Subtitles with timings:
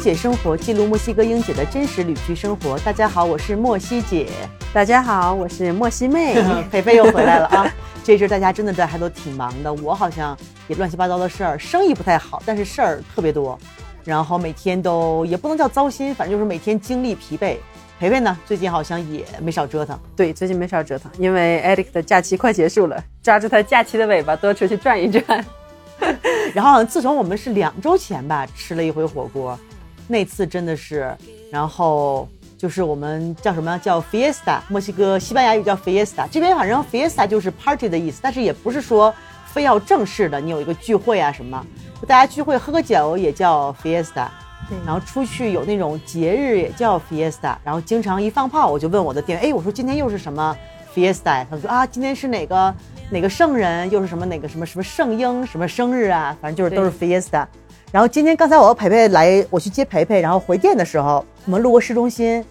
[0.00, 2.78] 姐生活，记录墨西哥英姐的真实旅居生活。
[2.78, 4.28] 大家好，我是墨西姐。
[4.72, 6.42] 大家好，我是莫西妹。
[6.72, 7.70] 培培又回来了啊！
[8.02, 10.34] 这阵大家真的在还都挺忙的，我好像
[10.68, 13.58] 也乱七八糟的事儿，生意不太好，但是事儿特别多，
[14.02, 17.56] 然后每天都也不能叫糟心，反正就是每天精力疲惫。
[17.98, 19.98] 培培呢，最近好像也没少折腾。
[20.16, 25.44] 对，最近没少折腾，因为 Eric 的假期快结束了，抓住他假期的尾巴，多出去转一转。
[26.54, 29.56] 然后自从我们是两周前吧吃了一回火锅，
[30.10, 31.16] 那次真的是，
[31.50, 39.14] 然后就是我们叫什么叫 fiesta，墨西哥西班牙语叫 fiesta，这边反正 fiesta 就是 party 的意思，但是也不是说
[39.46, 41.64] 非要正式的，你有一个聚会啊什么，
[42.06, 44.28] 大家聚会喝个酒也叫 fiesta。
[44.86, 50.56] 然后出去有那种节日也叫 fiesta，然后经常一放炮，我就问我的店员，哎，我说今天又是什么
[50.94, 51.44] fiesta？
[51.50, 52.72] 他说啊，今天是哪个
[53.10, 57.44] 哪个圣人，又是什么哪个什么什么圣婴什么生日啊，反正就是都是 fiesta。
[57.92, 62.44] 然后今天刚才我和培培来，我去接培培，然后回店的时候，我们路过市中心，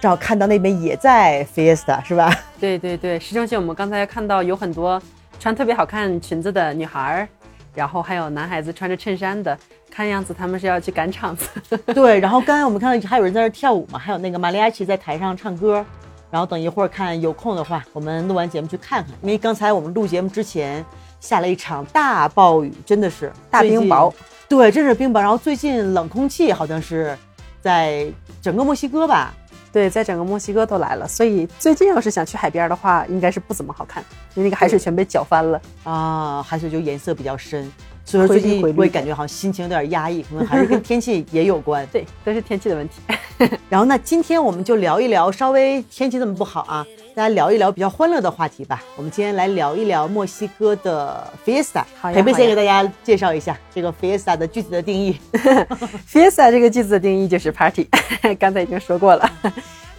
[0.00, 2.34] 正好看到那边也在 fiesta，是吧？
[2.58, 5.00] 对对对，市中心我们刚才看到有很多
[5.38, 7.28] 穿特别好看裙子的女孩儿，
[7.74, 9.56] 然后还有男孩子穿着衬衫的。
[9.90, 11.48] 看样子他们是要去赶场子，
[11.94, 12.18] 对。
[12.20, 15.84] 然后刚才我们看到还有人在那跳舞嘛，还有那个玛利亚奇在台上唱歌。
[16.30, 19.12] 然后等一会儿看有空的话，我们录完节目去看看。
[19.22, 20.84] 因为刚才我们录节目之前
[21.18, 24.12] 下了一场大暴雨，真的是大冰雹。
[24.48, 25.20] 对，真是冰雹。
[25.20, 27.16] 然后最近冷空气好像是
[27.60, 28.06] 在
[28.40, 29.34] 整个墨西哥吧？
[29.72, 31.06] 对，在整个墨西哥都来了。
[31.06, 34.02] 所以最近要是想去海边的话，应该是不怎么好看，
[34.34, 37.70] 因为那个海水全被搅翻了啊，海水就颜色比较深。
[38.04, 41.84] 所以说最近我也感觉好像心情有点压抑，可能还是跟 天气也有关。
[41.92, 43.00] 对，都是天气的问题。
[43.68, 48.84] 然后那今天我们就聊一聊稍微天气这么不好啊，大家聊一聊比较欢乐的话题吧。
[48.94, 51.82] 我们今天来聊一聊墨西哥的 fiesta。
[51.98, 55.18] 好呀，培培先给大家介绍一下这个 fiesta 的具体的定义。
[56.06, 57.88] fiesta 这个句子的定义就是 party，
[58.38, 59.26] 刚才已经说过了。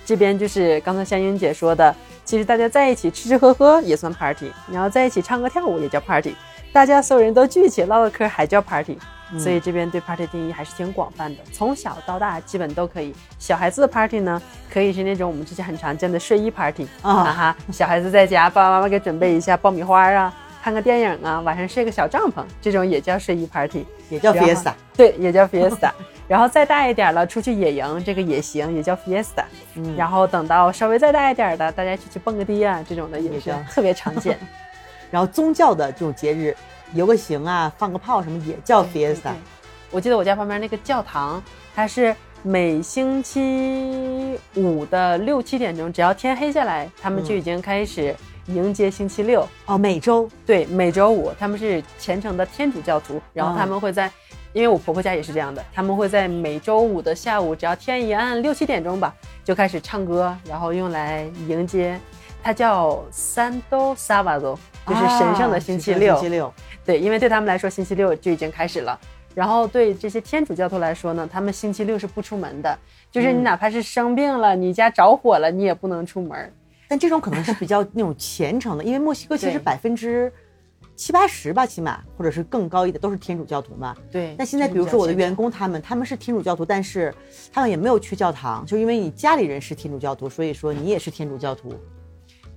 [0.06, 6.36] 这边就是刚才香英姐说的，其实大家在一起吃吃喝喝也算 party，然后在一起唱歌跳舞也叫 party。
[6.72, 8.96] 大家所有人都聚一起唠唠嗑，还叫 party，
[9.38, 13.14] 所以这边对 party 定义还是挺广泛的，从小到大基本都可以。
[13.38, 20.34] 小孩子的 party 呢，可以是那种我们之前很常见的睡衣 party 啊哈，小孩子在家，爸爸妈妈给准备一下爆米花啊，
[20.64, 25.92] 看个电影啊，晚上睡个小帐篷，这种也叫睡衣 party，也叫 fiesta，对，也叫 fiesta。
[26.28, 29.46] 然后再大一点了，出去野营，这个也行，也叫 fiesta。
[29.76, 34.38] 嗯，然后等到稍微再大一点的，大家一起去蹦个迪啊，这种的也是 特别常见。
[35.10, 36.54] 然后宗教的这种节日，
[36.94, 39.32] 游个行啊，放个炮什么也叫 fiesta。
[39.92, 41.42] 我记得我家旁边那个教堂，
[41.76, 48.16] 它是每星期五的六七点钟，只要天黑下来，他们就已经开始
[48.48, 49.48] 迎接星期六。
[49.66, 54.12] 哦，每周对，每周五他们是虔诚的天主教徒，然后他们会在，
[54.54, 62.00] 因为我婆婆家也是这样的，他们会在每周五的下午，只要天一暗六七点钟吧，就开始唱歌，然后用来迎接。
[62.44, 66.14] 它叫 Santo Sábado，就是神圣的星期六。
[66.14, 66.54] 星期六，
[66.88, 68.98] 对，因为对他们来说，星期六就已经开始了。
[69.36, 72.80] 然后对这些天主教徒来说呢，他们星期六是不出门的，
[73.12, 76.52] 就是你哪怕是生病了，你家着火了，你也不能出门。
[76.88, 80.32] 但这种可能是比较那种虔诚的，因为墨西哥其实百分之
[80.96, 83.94] 七八十吧，起码或者是更高一点都是天主教徒嘛。
[84.10, 84.34] 对。
[84.40, 87.14] 那现在比如说我的员工他们，他们是天主教徒，但是
[87.52, 91.76] 他们也没有去教堂，就因为你家里人是天主教徒，所以说你也是天主教徒。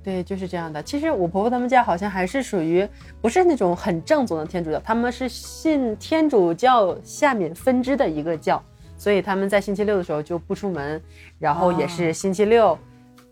[0.02, 0.82] 对，就是这样的。
[0.82, 2.88] 其实我婆婆他们家好像还是属于
[3.20, 8.62] 不是那种很正宗的天主教，他们是信天主教下面分支的一个教，
[8.96, 11.00] 所以他们在星期六的时候就不出门，
[11.38, 12.78] 然后也是星期六，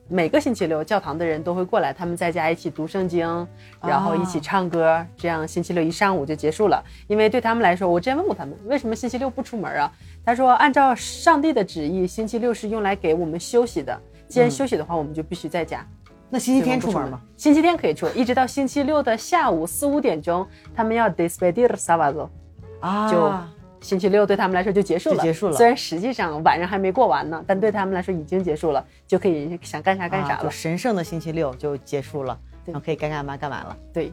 [0.08, 3.26] 每个星期六教堂的人都会过来，他们在家一起读圣经，
[3.80, 6.84] 然后一起唱歌，这样星期六一上午就结束了。
[7.06, 9.90] 因为对他们来说，我之前问过他们为什么星期六不出门啊？
[10.22, 13.98] 他说按照上帝的旨意，星期六是用来给我们休息的，
[14.28, 15.82] 既然休息的话，我们就必须在家。
[16.30, 17.20] 那星期天出门吗？
[17.36, 22.28] 星期天可以出，一直到星期六的下午四五点钟，他们要 despedir sábado，
[22.80, 23.32] 啊，就
[23.80, 25.22] 星期六对他们来说就结束了。
[25.22, 25.56] 结束了。
[25.56, 30.50] 虽然实际上晚上还没过完呢，但对他们来说已经结束了，就可以想干啥干啥了。
[30.50, 33.76] 神圣的星期六就结束了，然后可以该干嘛干嘛了。
[33.92, 34.12] 对。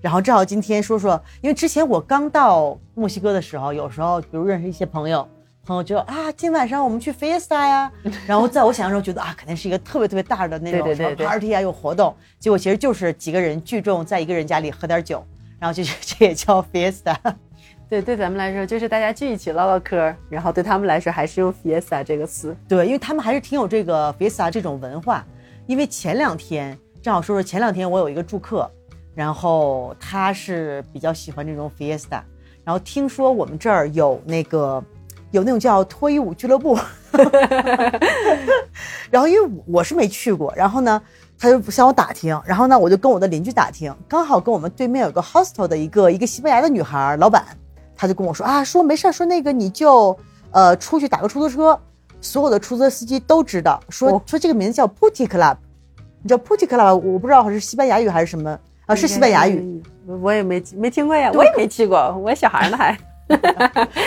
[0.00, 5.28] 然后正好今天说说，因为之前我刚到墨西哥的时候，有时候比如认识一些朋友。
[5.70, 7.92] 朋友就啊，今晚上我们去 fiesta 呀，
[8.26, 12.12] 然后在我想象中觉得啊，肯定是一个特别特别大的那种什么 party 啊，有活动。
[12.40, 15.24] 结果其实就是几个人聚众在一个人家里喝点酒，
[15.60, 17.14] 然后就这也叫 fiesta。
[17.88, 22.56] 对，对咱们来说就是大家聚一起唠唠嗑，然后对他们来说还是用 fiesta 这个词。
[22.66, 25.24] 对，因为他们还是挺有这个 fiesta 这种文化。
[25.68, 28.68] 因为前两天正好说说前两天我有一个住客，
[29.14, 32.22] 然后他是比较喜欢这种 fiesta，
[32.64, 34.82] 然后听说我们这儿有那个。
[35.30, 36.78] 有那种叫脱衣舞俱乐部，
[39.10, 41.00] 然后因为我是没去过，然后呢，
[41.38, 47.44] 他就向我打听，然后呢，我就跟我的邻居打听，刚好跟我们对面有个 hostel 的一个一个西班牙的女孩老板，
[47.96, 50.16] 他就跟我说啊，说没事儿，说那个你就
[50.50, 51.78] 呃出去打个出租车，
[52.20, 54.22] 所有的出租车司机都知道，说、哦。
[54.26, 55.56] 说这个名字叫 Putti Club，
[56.22, 59.82] 你知道 Putti Club，我不知道是西班牙语还是什么啊，是西班牙语。，
[60.20, 62.98] 我也没没听过呀，我也没去过，我小孩呢还。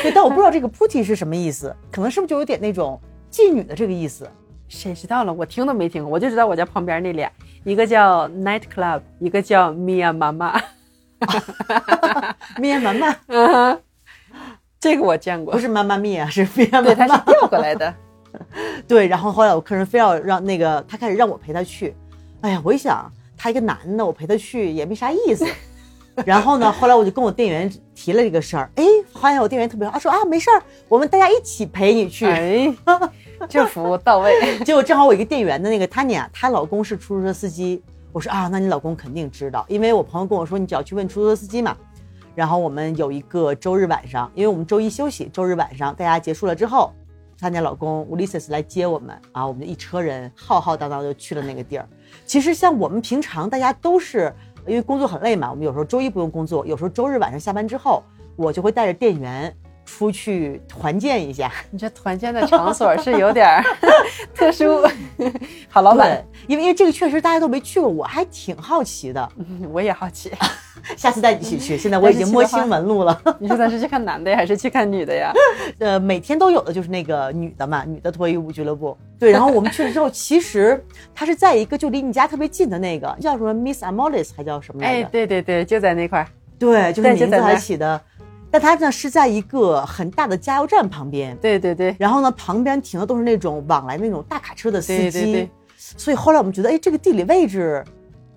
[0.02, 3.00] 对，但我不知道这个 Putti 是什么意思，可能是不是就有点那种
[3.32, 4.30] 妓女的这个意思？
[4.68, 5.32] 谁知道了？
[5.34, 7.32] 我听都没听过，我就知道我家旁边那俩，
[7.64, 10.60] 一个叫 Night Club，一个叫 Mia 妈妈。
[12.58, 13.80] Mia 妈妈 嗯哼，
[14.80, 17.18] 这个我见过不，是妈妈 Mia，，是咪呀对，妈妈。
[17.18, 17.94] 它是调过来的。
[18.88, 21.96] 对，然后后来我客人非要让那个他开始让我陪他去，
[22.42, 25.46] 哎呀，我一想他一个男的，我陪他去也没啥意思。
[26.26, 28.84] 然后呢，后来我就跟我店员提了这个事儿，哎，
[29.14, 32.26] 发现我店员特别好，他说啊没事儿，我们大家一起陪你去。
[32.26, 32.74] 哎，
[33.50, 34.32] 这服务到位。
[34.64, 37.82] 结果正好我一个店员的那个 Tanya，她老公是出租车司机。
[38.12, 41.76] 我说啊，那你老公肯定知道，因为我朋友跟我说，你只要去问出租车司机嘛。
[42.36, 46.92] 然后我们有一个周日晚上，因为我们周一休息，周日晚上大家结束了之后
[47.40, 51.88] ，Tanya 老公 Ulysses 来接我们啊，我们就一车人浩浩荡荡就去了那个地儿。
[52.26, 54.34] 其实像我们平常大家都是
[54.66, 58.02] 因为工作很累嘛，我们有时候周一不用工作，有时候周日晚上下班之后，
[58.36, 59.56] 我就会带着店员
[59.94, 61.52] 出去团建一下。
[61.70, 63.64] 你这团建的场所是有点儿
[64.34, 64.82] 特殊。
[65.70, 69.30] 好老板，因为因为这个确实大家都没去过，我还挺好奇的。
[69.38, 70.32] 嗯 我也好奇，
[70.98, 71.78] 下次带你一起去。
[71.78, 73.22] 现在我已经摸清门路了。
[73.40, 75.32] 你说咱是去看男的呀，还是去看女的呀？
[75.78, 78.98] 呃，每天都有的就是那个女的嘛，女的脱衣舞俱乐部。
[79.20, 85.10] 对，然后我们去了之后，其实它是在一个就离你家特别近的那个，叫什么 Miss Amolis 还叫什么来哎，着？
[85.12, 86.28] 对对对，就在那块儿。
[86.60, 88.02] 对，就是名字还对就在那儿起的。
[88.54, 95.10] 但它呢是在一个很大的加油站旁边，对对对，然后呢旁边停的都是那种往来那种大卡车的司机。
[95.10, 97.84] 对对对所以后来我们觉得，哎，这个地理位置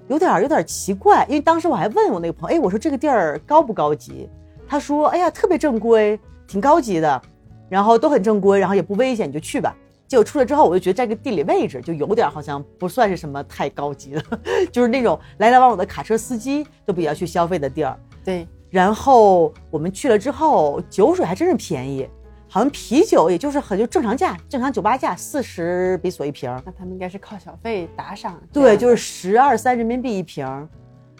[0.08, 4.26] 有点儿有点儿奇怪，因为当时我还问我那个朋友，哎，我说这个地儿高不高级？
[4.66, 7.20] 他说，哎呀，特别正规，挺高级的，
[7.68, 9.76] 然后都很正规，然后也不危险，你就去吧。
[10.08, 14.22] 结果出来之后，我就觉得这个地理位置就有点儿好像不算是什么太高级的，
[14.72, 17.94] 就是那种来来往往的卡车司机都比较去消费的地儿。
[18.24, 22.08] 对，然后我们去了之后，酒水还真是便宜，
[22.48, 26.50] 好像啤酒也就是很就正常价，正常酒吧价四十比索一瓶。
[26.64, 28.40] 那他们应该是靠小费打赏。
[28.52, 30.68] 对，就是十二三人民币一瓶，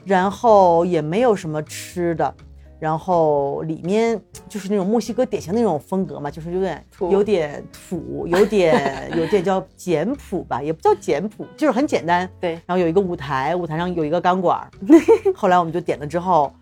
[0.05, 2.35] 然后也没有什么吃的，
[2.79, 12.29] 然后里面就是那种墨西哥典型那种风格嘛，就是有点有点土，有点 有点叫简朴吧，也不叫简朴，就是很简单。
[12.41, 14.69] 对，然后有一个舞台，舞台上有一个钢管儿，
[15.35, 16.53] 后来我们就点了之后，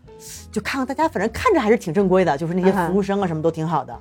[0.50, 3.92] 就看看大家，反正看着还是挺正规的，就是那些服务生啊什么都挺好的。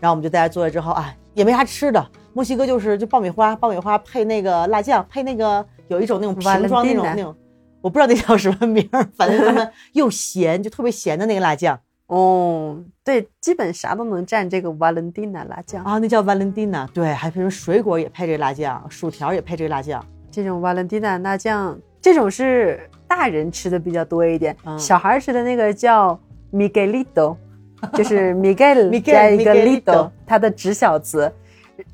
[0.00, 2.04] 然后我们就在家坐下之后啊，也没啥吃的。
[2.32, 7.34] 墨西哥就是就爆米花，爆米花配那个辣酱，配那个有一种那种瓶装那种那种，
[7.80, 15.84] 我不知道那叫什么名儿，反正他们又咸，就特别咸的那个辣酱哦，对，基本啥都能蘸这个 Valentina 辣酱。
[15.84, 16.88] 啊，那叫 Valentina。
[16.88, 20.04] 对，还配什么水果也配这个辣酱，薯条也配这个辣酱。
[20.30, 26.18] 这种 Valentina 辣酱，这种是大人吃的比较多一点，嗯小孩吃的那个叫
[26.52, 27.36] Miguelito，
[27.94, 31.30] 就是 Miguel 加一个 Lito，它的直小词，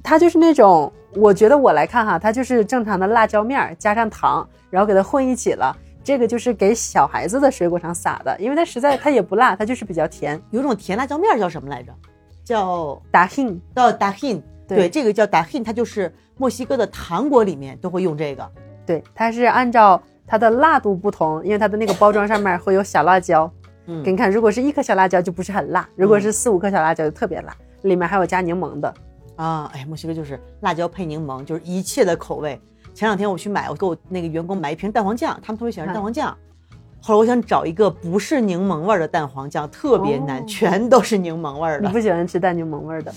[0.03, 5.77] 它就是那种，我觉得我来看哈，它就是正常的辣椒面儿加上糖，然后给它混一起了。
[6.05, 10.41] 这个就是给小孩子的水果上撒的，因为它实在它也不辣， 它就是比较甜。
[10.53, 11.93] 有种甜辣椒面儿叫什么来着？
[12.45, 14.41] 叫打 hin，叫 dahin。
[14.69, 18.49] 对对，这个叫 dahin，它就是墨西哥的糖果里面都会用这个。
[18.87, 23.51] 对，它是按照它的辣度不同，因为它的那个包装上面会有小辣椒。
[23.89, 28.93] 嗯给你看，如果是一颗小辣椒就不是很辣，如果是四五颗小辣椒就特别辣，里面还有加柠檬的。
[29.37, 32.61] 啊，哎，墨西哥就是辣椒配柠檬，就是一切的口味。
[32.95, 36.37] 前两天我去买，我给我那个员工买一瓶蛋黄酱，他们特别喜欢吃蛋黄酱。
[37.01, 41.87] 后来我想找一个不是柠檬味儿的蛋黄酱，特别难，哦全都是柠檬味儿的。
[41.87, 43.15] 你不喜欢吃带柠檬味儿的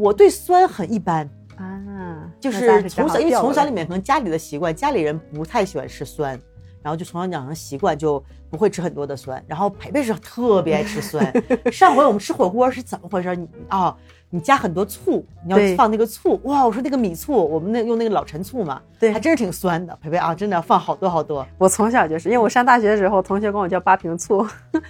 [0.00, 1.28] 我对酸很一般，
[1.58, 2.30] 啊？
[2.40, 6.38] 就是从小因为从小里面可能家里的习惯，家里人不太喜欢吃酸，
[6.82, 9.42] 然后就从小养成习惯，就不会吃很多的酸。
[9.46, 11.32] 然后培培是特别爱吃酸。
[11.72, 13.34] 上回我们吃火锅是怎么回事？
[13.34, 13.94] 你啊、
[14.30, 16.64] 你加很多醋，你要放那个醋，哇！
[16.66, 19.96] 我说那个米醋，我们那用那个老陈醋嘛，对还真是挺酸的。
[20.02, 24.46] 培培啊，真的要放好多好多我从小就是，因为我上大学的时候，同学管我叫八瓶醋。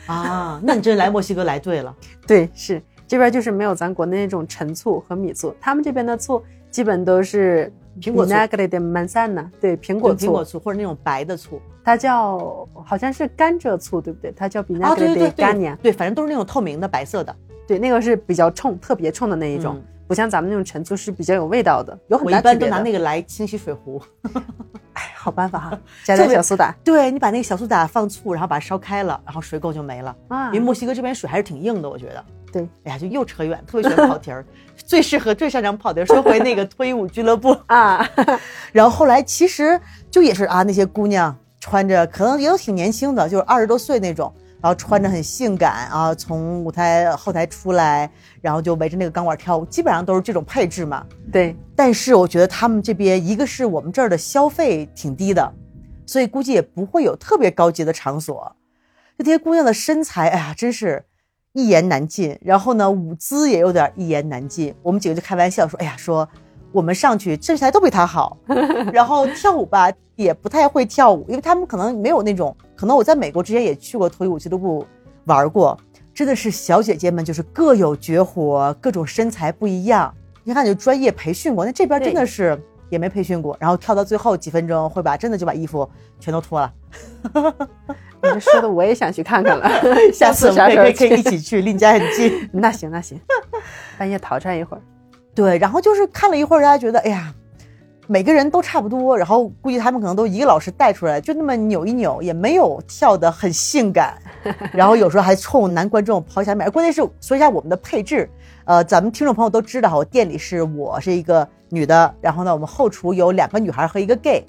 [0.06, 0.60] 啊！
[0.62, 1.94] 那你真来墨西哥来对了。
[2.26, 14.32] 对，是这边就是没有咱国内那种陈醋和米醋，他们这边的醋基本都是苹果醋 de manzana，对，苹果醋，苹果醋或者那种白的醋它叫好像是甘蔗醋，对不对？
[14.32, 17.34] 它叫啊，vinagre 对对 de 对 caña，对，对，反正都是那种透明的白色的
[17.66, 19.76] 对，那个是比较冲，特别冲的那一种。
[19.76, 22.66] 嗯不像咱们那种陈醋是比较有味道的，有很我一般都。
[22.66, 24.00] 拿那个来清洗水壶。
[24.94, 30.16] 哎，好办法哈， 加点小苏打对你把那个小苏打放醋，然后把它烧开了，然后水垢就没了。
[30.28, 32.24] 啊因为墨西哥这边水还是挺硬的，我觉得。
[32.50, 34.42] 对，哎呀，就又扯远，特别喜欢跑题儿，
[34.88, 36.04] 最适合最擅长跑的。
[36.06, 38.08] 说回那个脱衣舞俱乐部， 啊，
[38.72, 39.78] 然后后来其实
[40.10, 51.04] 就也是啊，那些姑娘穿着可能也都挺年轻的，就是二十多岁那种，然后穿着很性感啊，从舞台后台出来，然后就围着那个钢管跳舞，基本上都是这种配置嘛。
[51.30, 55.52] 对，但是我觉得他们这边一个是我们这儿的消费挺低的，
[56.06, 58.56] 所以估计也不会有特别高级的场所。
[59.18, 61.04] 这些姑娘的身材，哎呀，真是
[61.58, 62.38] 一言难尽。
[62.40, 64.72] 然后呢，舞姿也有点一言难尽。
[64.82, 66.28] 我们几个就开玩笑说，哎呀，说
[66.70, 68.36] 我们上去身材都比她好，
[68.92, 74.86] 然后跳舞吧也不太会跳舞，因为他们可能没有那种，可能我在美国之前也去过脱衣舞俱乐部
[75.24, 75.76] 玩过，
[76.14, 80.14] 真的是小姐姐们就是各有绝活，各种身材不一样。
[80.44, 85.88] 你看，就专业培训过，那这边真的是也没培训过，然后跳到最后几分钟会把真的就把衣服
[86.20, 86.72] 全都脱了。
[88.20, 89.70] 你这说的我也想去看看了，
[90.12, 91.22] 下次我们啥时候可以一？
[91.22, 92.48] 起去，离你家很近。
[92.52, 93.20] 那行那行，
[93.96, 94.80] 半夜逃窜一会儿。
[95.34, 97.32] 对，然后就是看了一会儿，大家觉得，哎呀，
[98.08, 104.20] 每个人都差不多，然后估计他们可能都一个老师带出来，就那么扭一扭，也没有跳得很性感，
[104.72, 106.68] 然后有时候还冲男观众抛下面。
[106.72, 108.28] 关键是说一下我们的配置，
[108.68, 114.44] 呃，咱们听众朋友都知道，我店里是我是一个女的，然后呢，我们后厨有两个女孩和一个 gay，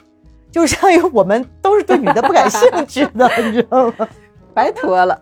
[0.51, 4.05] 就是相当于我们都是对女的不感兴趣的，你知道吗？
[4.53, 5.17] 白脱了，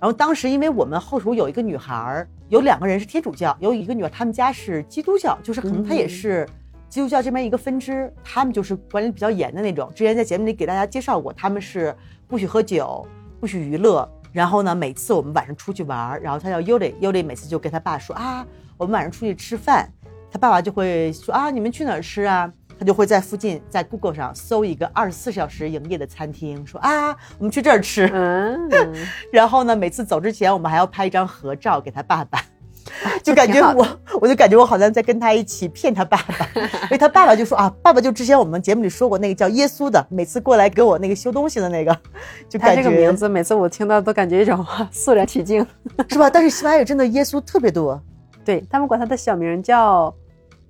[0.00, 6.44] 然后当时因为我们后厨有一个女孩儿，有两个人是天主教，有一个女孩他们家是基督教，就是可能她也是
[6.88, 9.88] 基督教这边一个分支，他们就是管理比较严的那种。
[9.94, 11.94] 之前在节目里给大家介绍过，他们是
[12.26, 13.06] 不许喝酒，
[13.38, 14.10] 不许娱乐。
[14.32, 18.44] 然后呢，每次我们晚上出去玩儿，然后他叫 Yuli，Yuli 每次就跟他爸说啊，
[18.76, 19.88] 我们晚上出去吃饭，
[20.30, 22.50] 他爸爸就会说啊，你们去哪儿吃啊？
[22.78, 28.10] 他就会在附近在 Google 上搜一个二十四小时营业的餐厅，说啊，我们去这儿吃。
[28.12, 28.68] 嗯，
[29.32, 32.42] 然后呢，每次走之前，我们还要拍一张合照给他爸爸，
[33.22, 33.86] 就感觉我，
[34.20, 36.48] 我就感觉我好像在跟他一起骗他爸爸，
[36.84, 41.96] 因为他爸爸就说啊，爸爸就之前我们节目里说过那个叫耶稣的，每次过来给我那个修东西的那个，
[42.48, 45.66] 就他感觉这个名字每次我听到都感觉一种肃然起敬。
[46.08, 46.28] 是吧？
[46.30, 48.00] 但是西班牙语真的耶稣特别多
[48.44, 50.12] 对他们管他的小名叫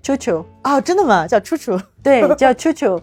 [0.03, 1.27] 秋秋，啊，真的吗？
[1.27, 3.01] 叫秋秋对，叫秋秋。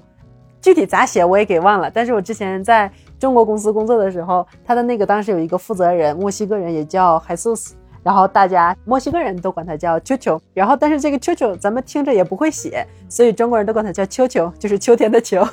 [0.61, 7.71] 具体咋写我也给忘了，但是我之前在中国公司工作的时候，他的那个当时有一个负责人，墨西哥人也叫 Jesus，
[8.03, 15.45] 然后大家墨西哥人都管它叫秋秋，然后但是这个秋秋咱们听着也不会写，所以中国人都管它叫秋秋，就是秋天的秋，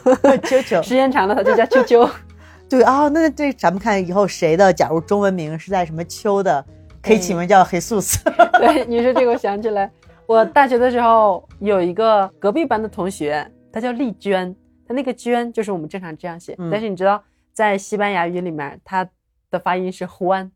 [0.44, 0.80] 秋秋。
[0.84, 2.08] 时间长了它就叫秋秋。
[2.68, 6.64] 对啊，那这咱们看以后谁的，假如中文名是在什么秋的，
[7.00, 8.18] 可以起名叫黑素斯。
[8.58, 9.88] 对，你说这个我想起来，
[10.26, 14.52] 我大学的时候有一个隔壁班的同学，他叫丽娟，
[14.88, 16.68] 他那个娟就是我们正常这样写，嗯。
[16.68, 17.22] 但是你知道
[17.52, 19.08] 在西班牙语里面，他
[19.48, 20.50] 的发音是 Juan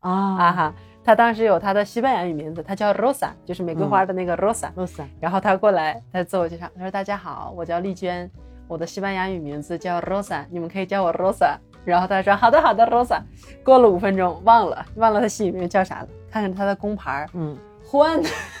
[0.00, 0.10] 啊。
[0.10, 0.74] 啊，哈，
[1.08, 8.30] 她当时有她的西班牙语名字，她叫 Rosa，就是玫瑰花的那个 Rosa，、Rosa，然后她过来，她自我介绍，她说大家好，我叫丽娟，
[8.66, 11.56] 我的西班牙语名字叫 Rosa，你们可以叫我 Rosa。
[11.86, 13.22] 然后她说好的好的 Rosa，
[13.64, 17.56] 过了五分钟忘了忘了她西语名叫啥了，看看她的工牌儿嗯
[17.90, 18.22] ，Juan。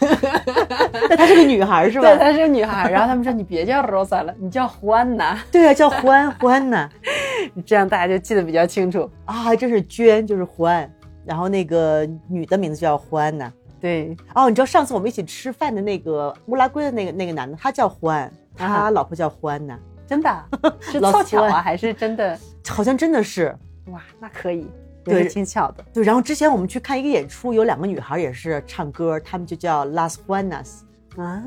[1.10, 2.08] 那她是个女孩是吧？
[2.08, 2.90] 对，她是个女孩。
[2.90, 6.88] 然后他们说你别叫 Rosa 了，你叫欢呐， 对啊，叫欢欢呢。
[7.66, 9.10] 这样大家就记得比较清楚。
[9.26, 10.90] 啊，这是娟，就是欢，
[11.28, 13.52] 然后那个女的名字叫欢呢。
[13.78, 20.48] 对，哦，你知道上次我们一起吃饭的那个乌拉圭的那个那个男的，他叫欢，他老婆叫欢呢，真的啊
[20.80, 22.36] 是凑巧啊，还是真的？
[22.66, 23.54] 好像真的是。
[23.92, 24.66] 哇，那可以，
[25.04, 25.84] 对也是挺巧的。
[25.92, 30.80] 对，然后之前我们去看一个演出，有两个女孩也是唱歌，她们就叫 Las Juanas。
[31.16, 31.44] 啊，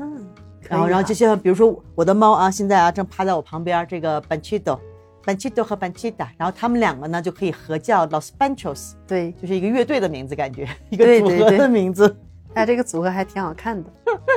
[0.68, 4.78] 然后，然后就像比如说我的猫啊，现在啊正趴在我旁边，这个 Banchito。
[5.24, 12.16] Banchito 和 Banchita，然后他们两个呢就可以合叫 Los Panchos，对，就是一个乐队的名字，感觉 一个组合的名字。
[12.54, 13.90] 那这个组合还挺好看的。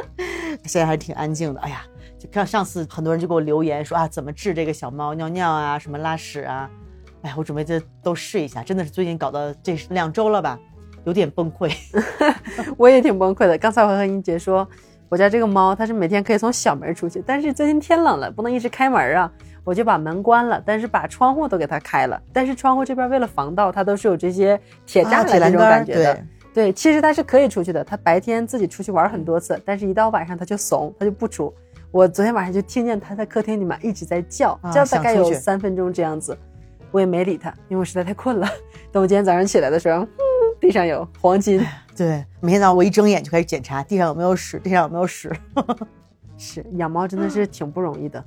[0.64, 1.60] 现在还挺安静的。
[1.60, 1.82] 哎呀，
[2.18, 6.70] 就看上次很多人就给我留言说啊，怎么治这个小猫尿尿啊，什么拉屎啊？
[7.24, 10.58] 哎呀，我准备这都试一下，真的是最近搞到这两周了吧，
[11.04, 11.76] 有点崩溃。
[12.78, 13.58] 我也挺崩溃的。
[13.58, 14.66] 刚才我和英杰说，
[15.10, 19.30] 我家这个猫它是每天可以从小门出去，但是最近天冷了，不能一直开门啊，
[19.66, 22.22] 我就把门关了，但是把窗户都给它开了。
[22.32, 26.14] 但是窗户这边为了防盗，它都是有这些铁栅啊栏这种感觉的。
[26.14, 31.54] 对对，其实它是可以出去的，它白天自己出去玩很多次，但是一到晚上它就怂，它就不出。
[31.92, 36.38] 我昨天晚上就听见它在客厅里面一直在叫，啊叫大概有三分钟这样子，
[36.92, 38.48] 我也没理它，因为我实在太困了。
[38.92, 40.08] 等我今天早上起来的时候，嗯，
[40.62, 41.62] 地上有黄金。
[41.96, 45.30] 对，每天早上我一睁眼就开始检查地上有没有屎，地上有没有屎。
[46.38, 48.20] 是养猫真的是挺不容易的。
[48.20, 48.26] 嗯，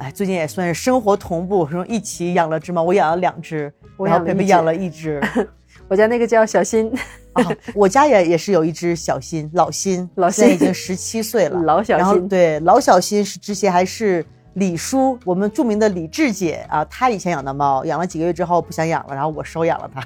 [0.00, 5.48] 哎，最近也算是生活同步，说一起养了只猫，我养了两只，我然后养了一只培培养了一只。
[5.88, 6.90] 我家那个叫小新，
[7.34, 11.60] 啊，我家也也是有一只小新，老新，老现在已经十七岁了。
[11.62, 12.28] 老小新。
[12.28, 20.00] 对老小新是之前还是李叔，我们著名的李志姐啊，她以前养的猫，养了几个月之后不想养了，然后我收养了它。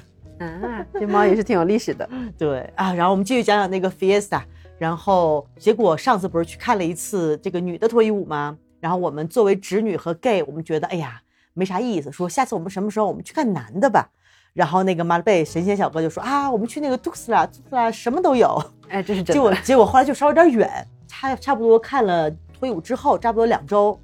[0.45, 2.07] 啊，这猫也是挺有历史的。
[2.37, 4.41] 对啊，然后我们继续讲讲那个 Fiesta，
[4.77, 8.55] 然后结果上次不是去看了一次这个女的脱衣舞吗？
[8.81, 11.21] 然后我们作为直女和 gay，我们觉得哎呀
[11.53, 14.09] 没啥意思，说下次我们什么时候我们去看男的吧。
[14.53, 18.61] 然后那个马勒贝神仙小哥就说啊，我们去那个杜克斯拉，杜克斯拉什么都有。
[18.89, 19.55] 哎，这是真结果的。
[19.61, 23.97] 结果后来就稍微有点远，差差不多看了脱衣舞之后，差不多两周，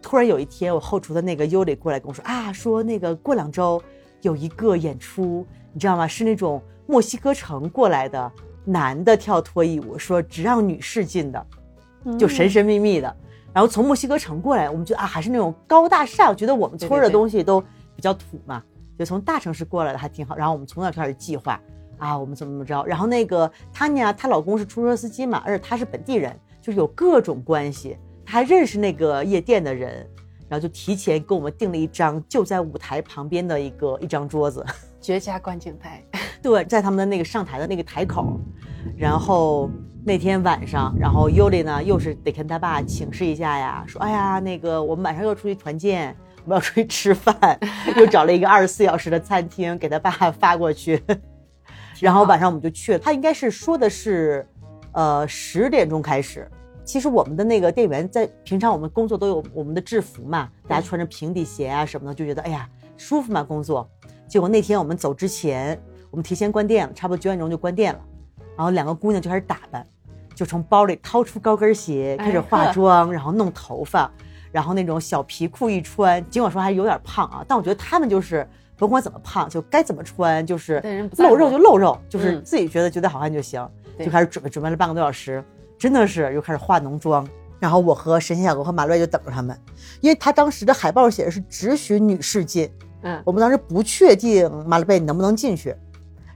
[0.00, 3.80] 突然有一天，我后厨的那个尤里过来跟我说啊，说那个过两周
[4.22, 6.08] 有一个演出，你知道吗？
[6.08, 8.32] 是那种墨西哥城过来的
[8.64, 11.46] 男的跳脱衣舞，说只让女士进的，
[12.18, 13.16] 就神神秘秘的。
[13.54, 17.60] 然后从墨西哥城过来，我们觉得啊，还是那种高大上，觉得我们村儿的东西都
[17.94, 18.62] 比较土嘛，
[18.98, 20.34] 就从大城市过来的还挺好。
[20.36, 21.60] 然后我们从那儿开始计划
[21.98, 22.82] 啊，我们怎么怎么着。
[22.84, 30.08] 然后那个汤尼亚，她老公是出租车司机嘛，而且她是本地人，就是有各种关系，她还认识那个夜店的人，
[30.48, 34.64] 然后就提前给我们订了一张就在舞台旁边的一个一张桌子。
[35.00, 36.02] 绝佳观景台。
[36.42, 38.40] 对，在他们的那个上台的那个台口，
[38.96, 39.70] 然后
[40.04, 47.56] 那天晚上，然后尤里呢又是得跟他爸请示一下呀，说哎呀，那个我们晚上要出去团建，我们要出去吃饭，
[47.96, 51.00] 又找了一个二十四小时的餐厅给他爸发过去，
[52.00, 54.44] 然后晚上我们就去了，他应该是说的是，
[54.90, 56.50] 呃十点钟开始。
[56.84, 63.88] 其实我们的那个店员在平常我们工作都有我们的制服嘛，大家穿着平底鞋啊什么的，就觉得哎呀舒服嘛工作。
[64.26, 68.00] 结果那天我们走之前，我们提前关店了，差不多九点钟就关店了。
[68.56, 69.86] 然后两个姑娘就开始打扮，
[70.34, 74.10] 就从包里掏出高跟鞋，开始化妆，然后弄头发，
[74.50, 80.80] 然后那种小皮裤一穿，尽管说还有点胖啊，但我觉得她们就是甭管怎么胖，就该怎么穿，就是
[81.18, 84.06] 露肉就露肉，就是嗯自己觉得觉得好看就行，对。
[84.06, 85.42] 就开始准备，准备了半个多小时，
[85.78, 87.26] 真的是又开始化浓妆。
[87.60, 89.56] 然后我和神仙小哥和马瑞就等着他们，
[90.00, 92.68] 因为他当时的海报写的是只许女士进，
[93.02, 95.72] 嗯，我们当时不确定马勒贝能不能进去，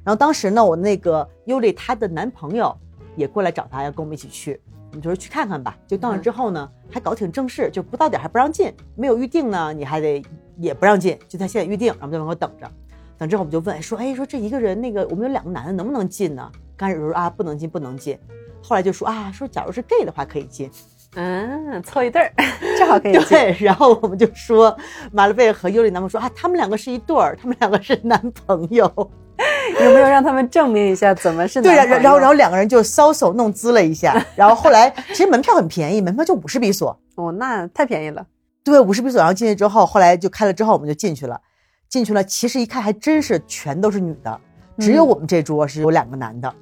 [0.07, 2.73] 然后当时呢，我那个尤里她的男朋友
[3.17, 5.77] 也过来找她，要跟我们一起去，我们就说去看看吧。
[5.85, 10.23] 就到那之后呢，还搞挺正式，就不到点还不让进，没有预定呢，你还得
[10.59, 12.71] 也不让进，就他现在预定，然后在门口等着。
[13.19, 16.49] 等之后我们就问说，哎，说这一个人那个我们有两个男的能不能进呢？
[16.77, 18.17] 刚开始说啊不能进不能进，
[18.63, 20.71] 后来就说啊说假如是 gay 的话可以进。
[21.17, 22.33] 嗯，凑一对儿，
[22.79, 23.23] 正好可以进。
[23.27, 24.77] 对，然后我们就说
[25.11, 29.11] 马勒贝和尤里男朋友说啊他们两个是一对儿，他们两个是男朋友。
[29.85, 38.25] 有没有让他们证明一下怎么是对，男朋友然然后然后两个人就搔首弄姿了一下， 然后后来其实门票很便宜，门票就五十比索，哦，那太便宜了。
[38.65, 41.41] 对，五十比索，然后进去之后，后来就开了之后我们就进去了，
[41.89, 44.41] 进去了，其实一看还真是全都是女的，
[44.79, 46.53] 只有嗯我们这桌是有两个男的。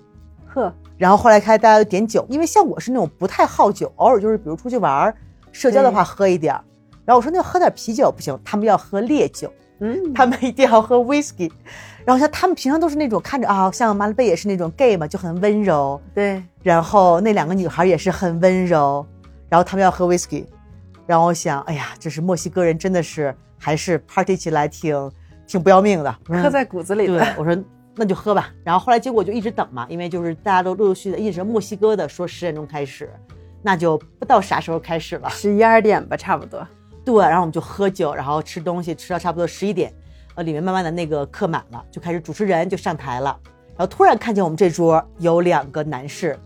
[0.47, 5.15] 呵，然后后来开大家就点酒，因为像我是那种不太好酒，偶尔就是比如出去玩儿
[5.51, 6.63] 社交的话喝一点儿。
[7.05, 11.51] 然后我说那喝点啤酒不行，他们要喝烈酒，嗯，他们一定要喝 whisky。
[12.05, 16.01] 然后像他们平常都是那种看着啊，像马勒贝也是那种 gay 嘛，就很温柔。
[16.15, 19.07] 对，然后那两个女孩也是很温柔，
[19.49, 20.45] 然后他们要喝 whisky，
[21.07, 25.11] 然后我想，哎呀，这是墨西哥人，真的是还是 party 起来挺
[25.47, 27.57] 挺不要命的，刻在骨子里对的。，我说
[27.97, 28.53] 那就喝吧。
[28.63, 33.11] 然后后来结果就一直等嘛，因为就是大家都陆陆续续的，一直墨西哥的说十点钟开始，
[33.63, 35.31] 那就不知道啥时候开始了。
[35.31, 36.67] 十一二点吧，差不多。
[37.05, 39.93] 对，然后我们就喝酒，然后吃东西，吃到差不多十一点，
[40.35, 43.39] 呃，里面慢慢的那个客满了，就开始主持人就上台了，
[43.77, 46.39] 然后突然看见我们这桌有两个男士，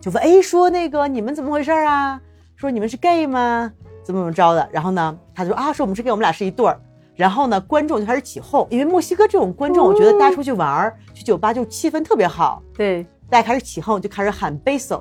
[0.00, 2.20] 就问，哎，说那个你们怎么回事啊？
[2.56, 3.72] 说你们是 gay 吗？
[4.02, 4.68] 怎么怎么着的？
[4.72, 6.80] 然后呢，他就说啊，说我们是 gay，我们俩是一对儿。
[7.14, 15.00] 然后呢，观众就开始起哄，因为墨西哥这种观众，我觉得大家出去玩儿、去酒吧就气氛特别好，对，大家开始起哄，就开始喊 basil。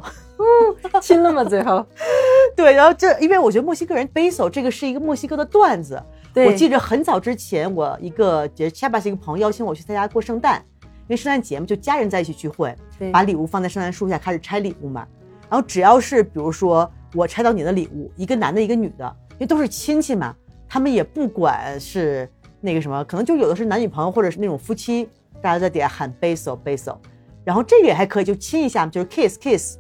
[1.02, 1.44] 亲了吗？
[1.44, 1.86] 最后，
[2.56, 15.08] 对，然后这因为我觉得墨西哥人 basil 这个是一个墨西哥的段子，对我记着很早之前，我一个就是 c h a b a s 一个朋友邀请我去他家过圣诞，因为圣诞节嘛，就家人在一起聚会，对把礼物放在圣诞树下开始拆礼物嘛。
[15.50, 20.36] 然后只要是比如说我拆到你的礼物，一个男的，一个女的，因为都是亲戚嘛，
[20.68, 25.08] 他们也不管是那个什么，可能就有的是男女朋友或者是那种夫妻，
[25.42, 26.98] 大家在底下喊 basil basil，
[27.44, 29.78] 然后这个也还可以，就亲一下，就是 kiss kiss。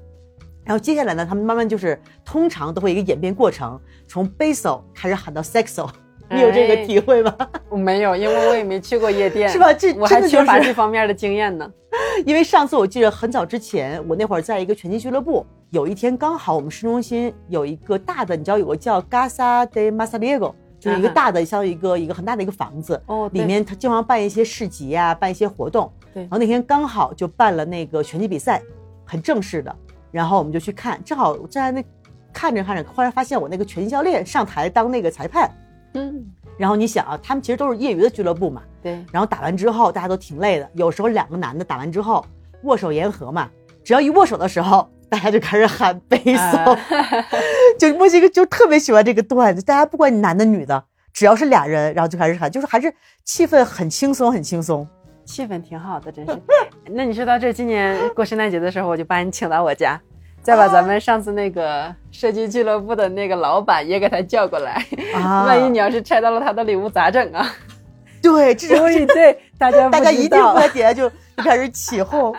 [0.63, 5.89] 然后接下来呢，他们慢慢就是通常都会有一个演变过程，从 basil 开始喊到 sexo，
[6.29, 7.35] 你有这个体会吗？
[7.69, 11.69] 我没有，因为我也没去过夜店， 是吧这我还缺乏这方面的经验呢。
[12.25, 25.91] 因为上次我记得很早之前，我那会儿在一个拳击俱乐部，有一天刚好我们市中心有一个大的，你知道有个叫 Casa de Masaliego，就是一个大的，像一个一个很大的一个房子，哦里面他经常办一些市集啊，办一些活动。
[26.13, 28.61] 对然后那天刚好就办了那个拳击比赛，
[29.05, 29.73] 很正式的，
[30.11, 31.87] 然后我们就去看，正好站在那
[32.33, 35.49] 看着看着，忽然发现我那个拳击教练上台当那个裁判。
[35.95, 36.25] 嗯，
[36.57, 42.25] 然后你想啊，他们其实都是业余的俱乐部嘛，对，然后打完之后大家都挺累的，有时候两个男的打完之后
[42.63, 43.49] 握手言和嘛，
[43.83, 46.79] 只要一握手的时候，大家就开始喊背诵，啊。
[47.79, 54.87] 就墨西哥就特别喜欢这个段子，大家不管你男的女的，只要是俩人，然后就开始喊，就是还是气氛很轻松，很轻松。
[55.25, 56.39] 气氛挺好的，真是。
[56.91, 59.99] 那你知道这，今年过圣诞节的时候，我就把你请到我家，
[60.45, 64.73] 再把咱们上次那个射击俱乐部的那个老板也给他叫过来。
[65.15, 67.51] 啊 万一你要是拆到了他的礼物咋整啊？
[68.21, 72.33] 对，这所种以对 大家大家一定不在底下就就开始起哄。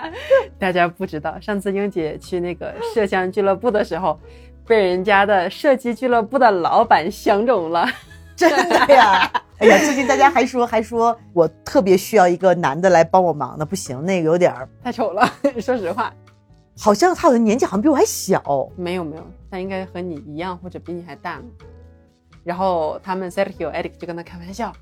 [0.59, 4.19] 大家不知道，上次英姐去那个射枪俱乐部的时候，
[4.66, 7.88] 被人家的射击俱乐部的老板相中了。
[8.37, 9.31] 真的呀！
[9.59, 15.27] 哎呀，最近大家还说还说我特别需要一个男的来帮我忙的，不行，那个有点儿，太丑了，
[15.59, 16.12] 说实话，
[16.78, 18.42] 好像他好像年纪好像比我还小。
[18.76, 21.40] 没有没有，他应该和你一样，或者比你还大。
[22.44, 24.72] 然后他们 Sergio Eric 就跟他开玩笑，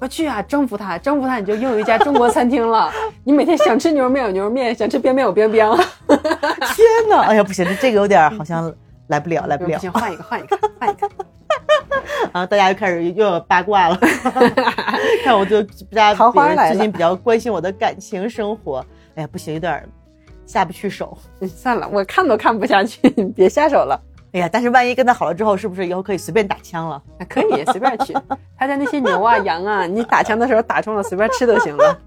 [0.00, 2.90] 我去啊，征服他，征服他你就拥有一家中国餐厅了。
[3.24, 5.68] 你每天想吃牛肉面有牛肉面，想吃边边有边边。
[6.08, 7.22] 天哪！
[7.26, 8.72] 哎呀，不行，这这个有点好像
[9.08, 11.08] 来不了， 来不了不行，换一个，换一个，换一个。
[12.32, 12.46] 啊！
[12.46, 13.98] 大家又开始又有八卦了，
[15.24, 18.84] 看我就大家桃花来了最近比较关心我的感情生活。
[19.16, 19.88] 哎呀，不行，有点儿
[20.50, 21.16] 下不去手。
[21.40, 24.00] 嗯 算了，我看都看不下去，你 别下手了。
[24.32, 27.02] 哎呀，但是万一跟他好了之后，是不是以后可以随便打枪了？
[27.18, 28.12] 啊可以随便去，
[28.58, 31.98] 他家那些牛啊羊啊，你打枪的时候打中了，随便吃都行了。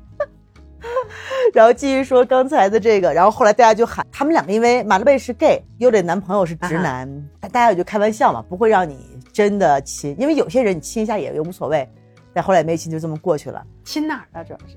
[1.53, 7.07] 然后继续说刚才的这个，然后后来大家就喊他们两个，因为马勒贝是 gay，优蕾男朋友是直男，
[7.39, 11.87] 大大家也就开玩笑嘛，不会让你真的亲，因为有些人你亲一下也也无所谓。
[12.33, 13.63] 但后来也没亲，就这么过去了。
[13.83, 14.43] 亲哪儿啊？
[14.43, 14.75] 主要是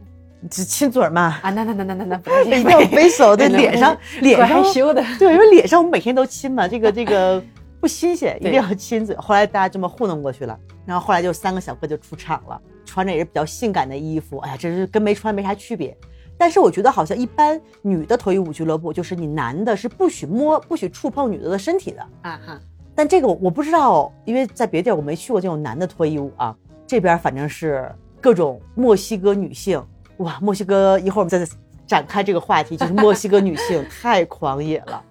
[0.50, 5.02] 只亲嘴儿嘛，啊，那那那那那那一定 要背手，对脸上脸上害羞的。
[5.18, 7.42] 对，因为脸上我们每天都亲嘛，这个这个
[7.80, 9.14] 不新鲜，一定要亲嘴。
[9.16, 15.96] 后来大家这么糊弄过去了，然后后来就三个小哥就出场了，穿着也是比较性感的衣服，哎呀，这是跟没穿没啥区别。
[16.38, 22.02] 但是我觉得好像一般女的脱衣舞俱乐部，就是你男的是不许摸、不许触碰女的的身体的。
[22.22, 22.60] 啊哈，
[22.94, 26.54] 但这个我我不知道，因为在别地儿我没去过这种男的脱衣舞啊。
[26.86, 29.82] 这边反正是各种墨西哥女性，
[30.18, 31.46] 哇，墨西哥一会儿我们再
[31.86, 35.02] 展开这个话题，就是墨西哥女性 太狂野了。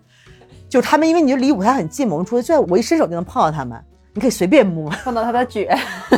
[0.68, 3.82] 就是他们，因为你就离舞台很近嘛，我们出去，就我一伸手就能碰到他们，
[4.14, 5.62] 你可以随便摸，碰到他的脚。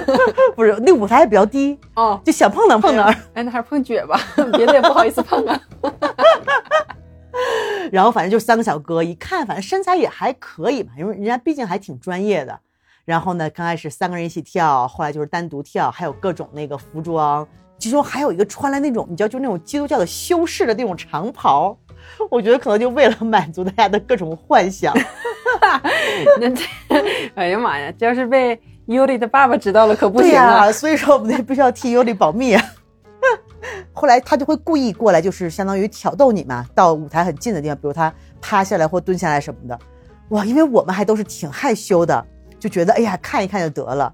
[0.55, 3.15] 不是那舞台还比较低，哦，就想碰哪碰哪儿。
[3.33, 4.19] 哎，那还是碰脚吧，
[4.55, 5.61] 别的也不好意思碰啊。
[7.91, 12.59] 然后反正就三个小哥，一看反正身材也还可以嘛，因为人家毕竟还挺专业的。
[13.05, 17.47] 然后呢，刚开始三个人一起跳，后来就是单独跳，还有各种那个服装，
[17.77, 21.77] 其中还有一个穿了那种你知道就那种基督教的修士的那种长袍，
[22.29, 24.93] 我觉得可能就为了满足大家的各种幻想。
[26.39, 26.63] 那这，
[27.35, 30.67] 哎呀妈呀，这要是被尤里的爸爸知道了，可不行啊！
[30.67, 32.63] 呀、所以说我们得必须要替尤里保密啊。
[33.91, 39.79] 后来他就会故意过来，就是相当于挑逗你嘛，到舞台很近的地方，比如他趴下来或蹲下来什么的。
[40.29, 42.25] 哇，因为我们还都是挺害羞的，
[42.59, 44.13] 就觉得哎呀看一看就得了。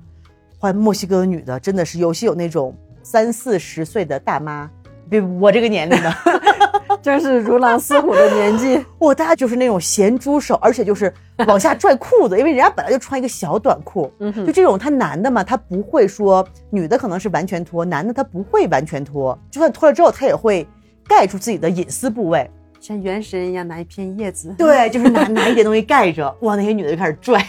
[0.60, 4.70] 后来墨西哥女的真的是有些有那种三四十岁的大妈，
[5.10, 6.16] 比我这个年龄的，
[7.04, 8.84] 真是如狼似虎的年纪。
[9.00, 11.14] 哇，大家就是那种咸猪手，而且就是
[11.48, 14.12] 往下拽裤子，因为人家本来就穿一个小短裤，
[14.46, 20.66] 就这种他男的嘛，他不会说女的可能是完全脱，男的他不会完全脱，就算脱了之后，他也会
[21.08, 27.46] 盖住自己的隐私部位，像原神一样拿一片叶子，对，就是拿 拿一点东西盖着，哇，那些女的就开始拽，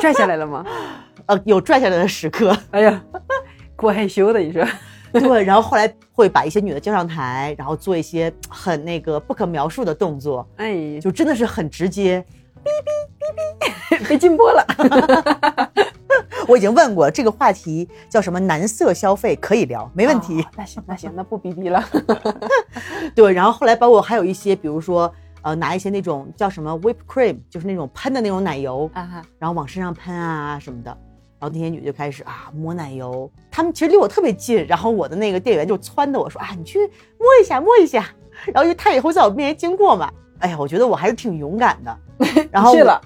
[0.00, 0.64] 拽下来了吗？
[1.26, 3.02] 呃，有拽下来的时刻，哎呀，
[3.78, 4.64] 够害羞的，你说？
[5.10, 12.22] 对，然后后来会把一些女的叫上台，然后做一些很那个不可描述的动作，哎，就真的是很直接。
[12.62, 14.66] 哔哔哔哔被禁播了。
[16.46, 20.42] 我已经问过这个话题叫什么男色消费可以聊，没问题。
[20.42, 21.82] 哦那行那行，那不哔哔了。
[23.14, 25.10] 对，然后后来包括还有一些，比如说
[25.40, 30.94] 呃拿一些那种叫什么 whip cream，就是那种喷的那种奶油，啊哈，然后往身上喷啊什么的。
[31.40, 36.78] 然后那些女的就开始啊抹奶油，她们其实离我特别近，然后我的那个店员就撺掇我说啊你去
[37.18, 38.06] 摸一下摸一下，
[38.52, 41.98] 然后因为她也会在我面前经过嘛，哎呀我觉得我还是挺勇敢的，
[42.50, 43.00] 然后我去了，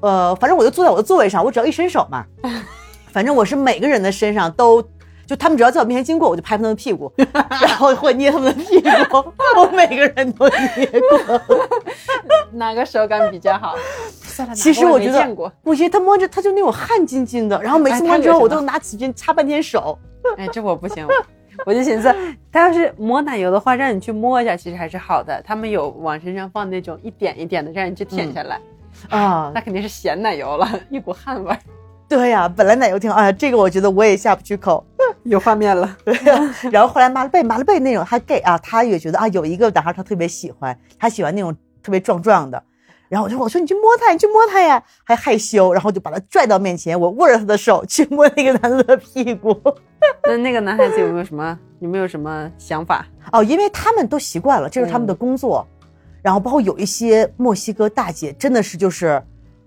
[0.00, 2.24] 呃反正我就坐在我的座位上，我只要一伸手嘛，
[3.10, 4.82] 反正我是每个人的身上都
[5.26, 9.16] 就他们只要在我面前经过，我就拍他们的屁股， 然后或捏他们的屁股，
[9.56, 11.40] 我每个人都捏过。
[12.52, 13.74] 哪个手感比较好？
[14.54, 19.98] 其实我觉得不行，他摸着他就那种汗津津的，然后每次哎摸完之后，我都拿纸巾擦半天手。
[20.36, 21.06] 哎，这我不行，
[21.66, 22.14] 我就寻思，
[22.50, 25.42] 他要是抹奶油的话，让你去摸一下，其实还是好的。
[25.42, 28.60] 他们有往身上放那种一点一点的，让你去舔下来，
[29.10, 31.58] 啊那，肯定是咸奶油了，一股汗味儿。
[32.08, 34.84] 对呀、本来奶油挺好，哎，这个我觉得我也下不去口。
[35.24, 42.62] 有画面了， 对呀、然后后来马勒贝，马勒贝那种还 gay 啊，他也觉得啊，有一个男孩他特别喜欢，他喜欢那种特别壮壮的。
[43.08, 49.54] 然后我就说我说你去摸他，你去摸他呀，还害羞，然后就把他拽到面前，我握着他的手去摸那个男的的屁股。
[50.24, 53.06] 那那个男孩子有没有什么有没有什么想法？
[53.30, 55.66] 哦，因为他们都习惯了，这是他们的工作。
[56.22, 59.22] 然后包括有一些墨西哥大姐，真的是就是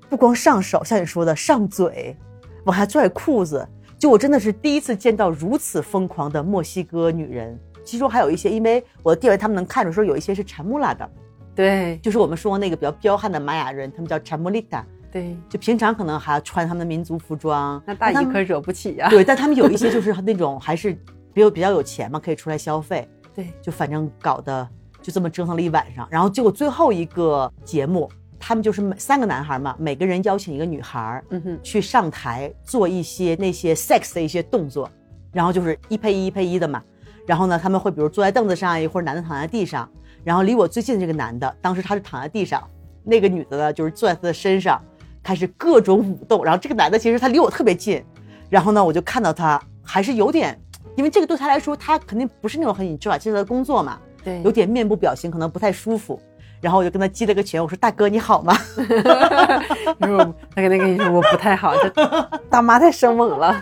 [0.09, 2.17] 不光上手，像你说的上嘴，
[2.65, 3.67] 往下拽裤子。
[3.97, 11.09] 就我真的是第一次见到如此疯狂的墨西哥女人，其中还有一些，因为我的店员他们能看出说有一些是产穆拉的，
[11.55, 11.97] 对。
[12.03, 17.81] 就是我们说那个比较彪悍的玛雅人，他们叫产穆利达，对，就平常可能还要穿他们的民族服装。
[17.85, 20.93] 那大姨可惹不起呀、对，但他们有一些就是那种还是
[21.33, 23.07] 比较比较有钱嘛，可以出来消费。
[23.33, 24.67] 对，就反正搞得
[25.01, 28.09] 就这么折腾了一晚上，然后结果最后一个节目，
[28.47, 34.87] 他们就是每三个男孩嘛，每个人邀请一个女孩嗯哼，去上台做一些那些 sex 的一些动作，
[35.31, 36.79] 然后就是一配一一配一的嘛。
[37.25, 39.89] 然后呢，他们会比如坐在凳子上，一会儿男的躺在地上，
[40.23, 42.63] 然后离我最近的这个男的，当时他是躺在地上，
[43.03, 44.79] 那个女的呢就是坐在他的身上，
[45.23, 46.45] 开始各种舞动。
[46.45, 48.05] 然后这个男的其实他离我特别近，
[48.47, 50.55] 然后呢，我就看到他还是有点，
[50.95, 56.21] 因为这个对他来说，他肯定不是那种很 enjoy，这是他的工作嘛，对，有点面部表情可能不太舒服。
[56.61, 58.53] 然后我就跟他击了个拳，我说：“大哥你好吗
[59.99, 60.17] 他说
[60.53, 61.89] 他肯定跟你说我不太好，这
[62.49, 63.61] 大妈太生猛了。？”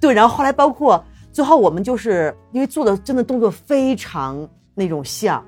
[0.00, 5.44] 对，然后后来包括最后我们就是因为做的真的动作非常那种像，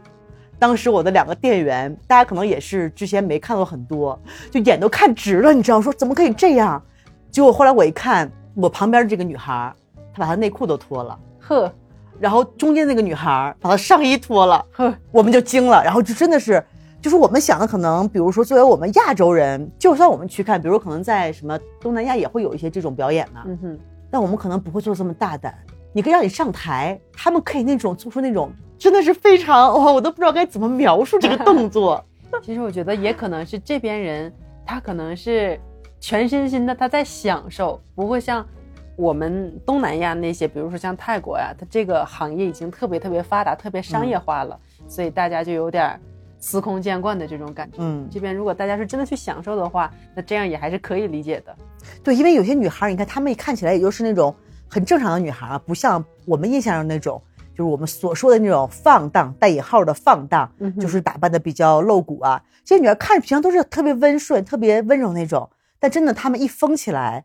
[0.59, 6.83] 当时我的两个店员，大家可能也是之前没看过很多，就眼都看直了，你知道说怎么可以这样？
[7.31, 9.73] 结果后来我一看，我旁边这个女孩，
[10.13, 11.73] 她把她内裤都脱了，呵
[12.19, 16.63] 然后中间那个女孩把她上衣脱了，呵，我们就惊了，然后就真的是，
[17.01, 23.79] 就是我们想的可能，比如说作为我们亚洲人，就算我们去看，比如可能在什么东南亚也会有一些这种表演呢，嗯哼，
[24.11, 25.55] 但我们可能不会做这么大胆。
[25.93, 32.05] 你可以让你上台，他们可以那种做出那种真的是非常哇，我都不知道该怎么描述这个动作。
[32.43, 34.33] 其实我觉得也可能是这边人，
[34.65, 35.59] 他可能是
[35.99, 38.47] 全身心的他在享受，不会像
[38.95, 46.01] 我们东南亚那些，比如说像泰国呀，它这个行业已经特别特别发达，特别商业化了，所以大家就有点儿
[46.41, 47.77] 司空见惯的这种感觉。
[47.81, 51.55] 嗯，这边如果大家是真的去享受的话，那这样也还是可以理解的。
[52.03, 54.35] 对，因为有些女孩，你看她们看起来也就是那种
[54.69, 57.23] 很正常的女孩啊，不像我们印象中那种，
[57.53, 62.43] 就是我们所说的那种放荡带引号的放荡，嗯就是打扮的比较露骨啊。
[62.65, 65.49] 这些女孩看着平常都是特别温顺、特别温柔那种，
[65.79, 67.25] 但真的她们一疯起来，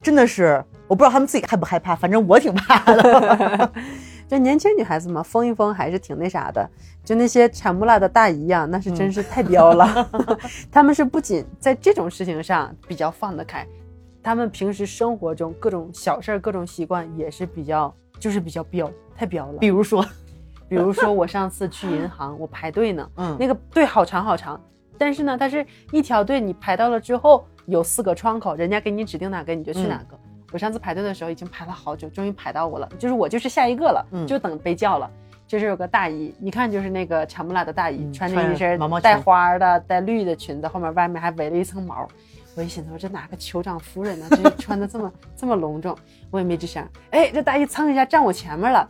[0.00, 3.72] 真的是我不知道她们自己害不害怕，反正我挺怕的。
[4.28, 6.68] 就年轻女孩子嘛，疯一疯还是挺那啥的。
[7.04, 10.10] 就那些产木辣的大姨啊、那是真是太彪了。
[10.72, 13.66] 他们是不仅在这种事情上比较放得开，
[14.22, 19.58] 他们平时生活中各种小事儿、各种习惯也是比较，就是比较彪，太彪了。
[19.58, 20.02] 比如说，
[20.66, 24.58] 比如说我上次去银行，我排队呢，嗯那个队好长好长，
[24.96, 30.18] 但是呢，它是一条队，你排到了之后有四个窗口，人家给你指定哪个你就去哪个。
[30.54, 35.10] 我上次排队的时候已经排了好久，终于排到我了，就是我就是下一个了，嗯就等被叫了。
[35.48, 42.06] 就是有个大姨，一看就是那个产木拉的大姨，嗯穿着一身毛毛带花的、带绿的裙子，后面外面还围了一层毛。
[42.54, 44.26] 我一寻思，我这哪个酋长夫人呢？
[44.30, 45.96] 这穿的这么这么隆重，
[46.30, 46.88] 我也没吱声。
[47.10, 48.88] 哎，这大姨蹭一下站我前面了，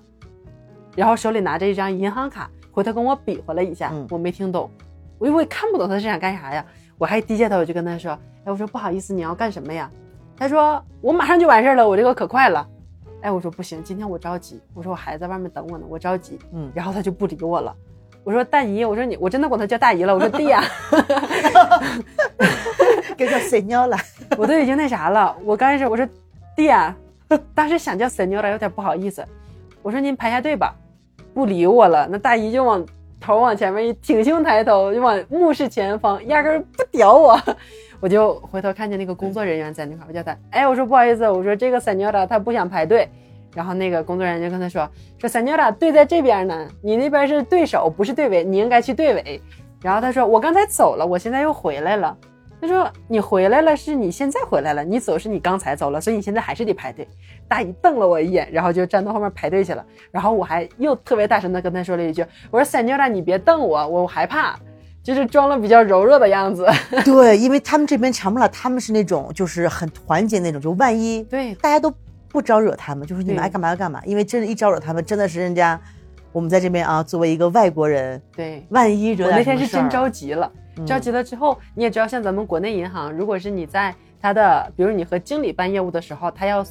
[0.95, 4.71] 然后手里拿着一张银行卡，回头跟我比划了一下，嗯我没听懂，
[5.19, 6.63] 我因为我也看不懂他是想干啥呀，
[6.99, 8.13] 我还低下头我就跟他说，
[8.45, 9.91] 哎，我说不好意思，你要干什么呀？
[10.37, 12.67] 他说我马上就完事儿了，我这个可快了。
[13.23, 16.39] 哎，我说不行，今天我着急，我说我孩子在外面等我呢，我着急。
[16.53, 17.75] 嗯然后他就不理我了。
[18.23, 20.15] 我说大姨，我说你，我真的管他叫大姨了。
[20.15, 20.63] 我说弟呀、
[23.17, 23.97] 给叫谁妞了？
[24.37, 25.37] 我都已经那啥了。
[25.45, 26.07] 我刚开始我说
[26.57, 26.95] 弟呀、
[27.55, 29.25] 当时想叫 senora 有点不好意思。
[29.83, 30.75] 我说您排下队吧，
[31.35, 32.09] 不理我了。
[32.11, 32.85] 那大姨就往
[33.21, 37.39] 头往前面一挺胸抬头，就往目视前方，压根儿不屌我。
[38.05, 43.09] 我就回头看见那个工作人员在那块儿，我叫他，哎，我说不好意思，我说这个 senora 他不想排队。
[43.55, 44.87] 然后那个工作人员就跟他说，
[45.17, 49.41] 说 senora 队在这边呢，你那边是对手，不是队尾，你应该去队尾。
[49.81, 52.15] 然后他说我刚才走了，我现在又回来了。
[52.61, 57.09] 他说你回来了，是你现在回来了，你走是你刚才走了，所以你现在还是得排队。
[57.49, 59.83] 大姨瞪了我一眼，然后就站到后面排队去了。
[60.11, 64.55] 然后我还又特别大声的跟他说了一句：“我说三妞儿，你别瞪我，我害怕。”
[65.05, 66.67] 就是装了比较柔弱的样子。
[67.05, 71.93] 对，因为他们这边强不了，他们是那种就是很团结那种，就万一对大家都
[72.29, 74.03] 不招惹他们，就是你们爱干嘛就干嘛。
[74.07, 75.79] 因为真的，一招惹他们，真的是人家
[76.33, 86.65] 我们在这边啊，作为一个外国人，对，万一惹我那点什么事儿天是真着急了，嗯着急了之后，你也知道，像咱们国内银行，如果是你在他的，比如你和经理办业务的时候，他要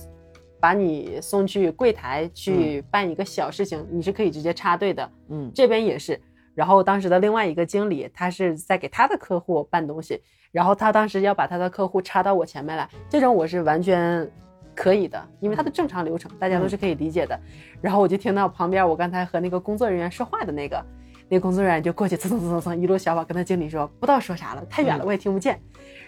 [0.60, 5.08] 把你送去柜台去办一个小事情，你是可以直接插队的。
[5.30, 6.19] 嗯这边也是。
[6.56, 14.30] 然后当时的另外一个经理，他是在给他的客户办东西，然后他当时要把他的客户插到我前面来，这种我是完全
[14.76, 17.39] 可以的，因为他的正常流程大家都是可以理解的。
[17.82, 20.84] 然后我就听到旁边我刚才和那个工作人员说话的那个，
[21.28, 25.60] 那工作人员就过去蹭蹭蹭蹭蹭一路小跑跟他经理说，不知道说啥了，太远了我也听不见。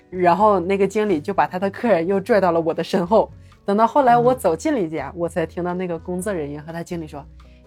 [0.10, 3.32] 然后那个经理就把他的客人又拽到了我的身后。
[3.66, 7.26] 等到后来我走近了一点，我才听到那个工作人员和他经理说。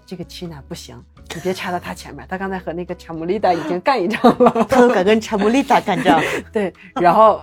[0.08, 0.96] 这个 China 不行，
[1.34, 4.50] 你别插到他前面，他刚才和那个查姆丽达已经干一仗了。
[4.66, 6.18] 他都敢跟查布丽达干仗，
[6.50, 7.42] 对，然后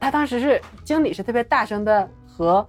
[0.00, 2.66] 他当时是经理是特别大声的和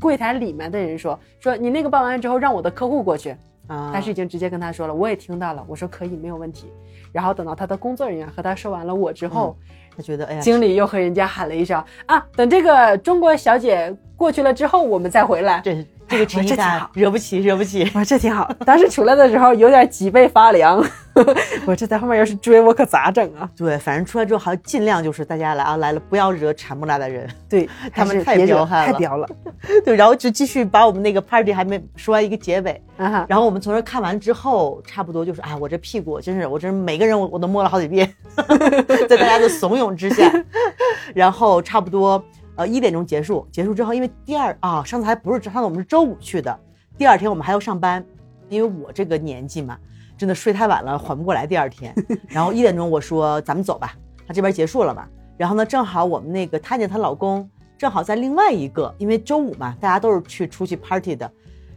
[0.00, 3.30] 柜台里面的人说说你那个办完之后让我的客户过去，
[3.68, 6.66] 啊，但是已经直接跟他说了，我也听到了，我说可以没有问题。
[7.12, 9.56] 然后等到他的工作人员和他说完了我之后，
[9.96, 15.60] 他觉得哎呀，经理又和人家喊了一声啊，等这个中国小姐过去了之后，我们再回来。
[15.60, 17.82] 这这个陈一大这挺好惹不起，惹不起。
[17.86, 20.82] 我说这挺好，当时出来的时候有点脊背发凉，
[21.66, 23.48] 我这在后面要是追我可咋整啊？
[23.56, 27.28] 对，反正出来之后好像尽量就是大家来啊来了，不要惹产木拉的人。
[27.48, 29.28] 对 他们太彪悍了太彪了。
[29.84, 38.12] 对，然后就继续把我们那个 party 还没说完一个结尾，啊，然后我们从这看完之后，差不多就是啊，我这屁股真是，我真是每个人我我都摸了好几遍，
[39.08, 40.30] 在大家的怂恿之下，
[41.14, 42.22] 然后差不多
[42.56, 46.58] 呃一点钟结束，结束之后，因为第二啊上次还不是上次我们是周五去的，
[46.96, 48.04] 第二天我们还要上班，
[48.48, 49.78] 因为我这个年纪嘛，
[50.16, 51.94] 真的睡太晚了，缓不过来第二天，
[52.28, 53.94] 然后一点钟我说咱们走吧，
[54.26, 61.30] 他这边结束了嘛，然后呢正好我们那个她姐她老公正好在另外一个，因为周五嘛，大家都是去出去 party 的。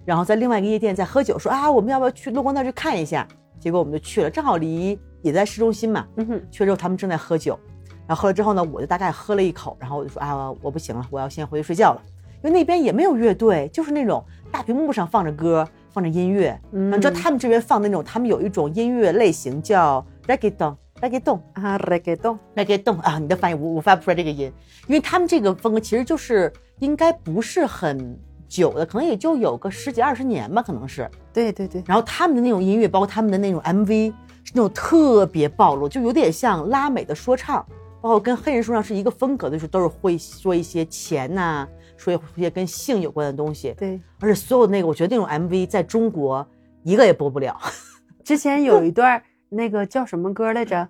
[0.06, 3.28] 然后在另外一个夜店在喝酒，说啊，我们要不要去路光那儿去看一下？
[3.60, 6.08] 结果我们就去了，正好离也在市中心嘛。
[6.16, 7.60] 嗯哼，去了之后他们正在喝酒，
[8.08, 12.02] 然后喝了之后呢，我就大概喝了一口，然后我就说啊，我不行了，我要先回去睡觉了，
[12.44, 16.60] 因为那边也没有乐队，就是那种大屏幕上放着歌，放着音乐。
[16.72, 21.40] 嗯你知道他们这边放那种，他们有一种音乐类型叫 reggaeton，reggaeton。
[21.54, 24.52] 啊 reggaeton，reggaeton 啊，你的翻译我我发不出来这个音，
[24.88, 28.18] 因为他们这个风格其实就是应该不是很
[28.48, 31.10] 久的，可能也就有个十几二十年吧，可能是。
[31.34, 34.12] 对对对，然后他们的那种音乐，包括他们的那种 MV，
[34.44, 37.64] 是那种特别暴露，就有点像拉美的说唱，
[38.08, 41.68] 包括跟黑人说上是一个风格的，就是都是会说一些钱呐、
[41.98, 43.76] 说一些跟性有关的东西。
[43.78, 46.48] 对，而且所有的那个，我觉得那种 MV 在中国
[46.84, 47.60] 一个也播不了。
[48.24, 50.88] 之前有一段那个叫什么歌来着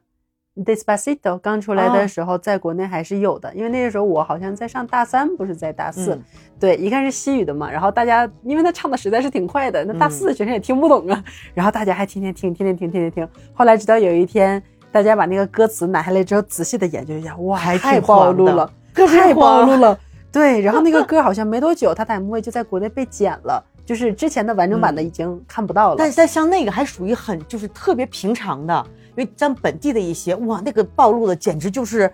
[0.58, 6.14] ？Despacito 刚出来的时候，在国内还是有的，因为那个时候我好像在上大三，不是在大四。
[6.14, 6.24] 嗯
[6.60, 11.24] 对，一看是西语的嘛，然后大家因为他唱的实在是挺快的，那大四的学生也听不懂啊，
[11.56, 13.28] 然后大家还天天听，天天听，天天听。
[13.56, 19.98] 后来直到有一天，大家把那个歌词拿下来之后，仔细的研究一下，哇，还太暴露了， 太暴露了。
[20.32, 25.96] 对，然后那个歌好像没多久，他的 MV 就在国内被剪了，就是之前的完整版的已经看不到了。
[25.98, 32.12] 但但像那个还属于很就是特别平常的，因为像本地的一些哇，那个暴露的简直就是，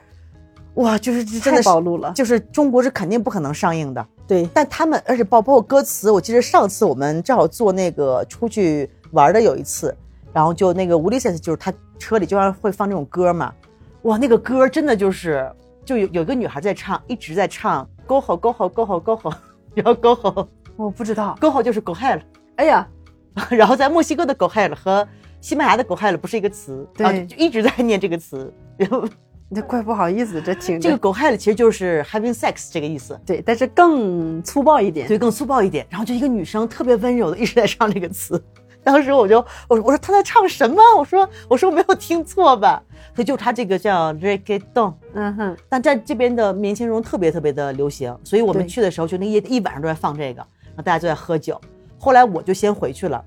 [0.76, 2.12] 哇，就是真的是暴露了。
[2.14, 4.06] 就是中国是肯定不可能上映的。
[4.26, 9.94] 对，但他们而且包包括歌词，我记得上次我们正好做那个出去玩的有一次，
[10.32, 11.74] 然后就那个 Ulysses 就是他
[12.04, 13.54] 车里经常会放这种歌嘛，
[14.02, 15.50] 哇，那个歌真的就是
[15.86, 19.34] 就有有一个女孩在唱，一直在唱 Go ho Go ho Go ho Go ho，
[19.74, 21.38] 然后 Go ho 我不知道。
[21.40, 22.20] Go ho 就是 Go hell，
[22.58, 22.86] 哎呀，
[23.50, 25.08] 然后在墨西哥的 Go hell 和
[25.40, 29.08] 西班牙的 Go hell 不是一个词，对就一直在念这个词，然后
[29.50, 33.18] 那怪不好意思，这挺这个 Go hell 其实就是 having sex 这个意思。
[33.26, 35.08] 对，但是更粗暴一点。
[35.08, 35.86] 对，更粗暴一点。
[35.90, 38.44] 然后就一个女生特别温柔的一直在唱这个词，
[38.84, 40.82] 当时我就我我说他在唱什么？
[40.98, 42.82] 我说我说我没有听错吧？
[43.16, 51.60] 所以就他这个叫 reggaeton，嗯哼，但在这边的年轻人特别特别的流行，所以我们去的时候就那一一晚上都在放这个，然后大家都在喝酒。
[52.00, 53.24] 后来我就先回去了，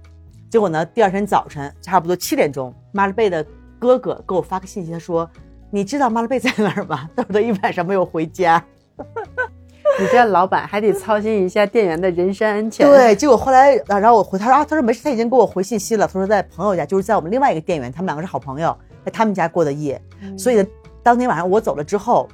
[0.50, 3.44] 结果呢，第二天早晨差不多七点钟，马勒贝的
[3.78, 5.28] 哥哥给我发个信息，他说
[5.70, 7.08] ：“你知道马勒贝在哪儿吗？
[7.16, 8.62] 他说他一晚上没有回家。”
[9.98, 16.06] 你这老板还得操心一下店员的人身安全。，对，结果后来，啊然后我回他说啊，他说没事，他已经给我回信息了。
[16.06, 20.00] 他说在朋友家，就是在我们另外一个店员，他们两个是好朋友，在他们家过的夜。
[20.36, 20.66] 所以呢，
[21.02, 22.28] 当天晚上我走了之后，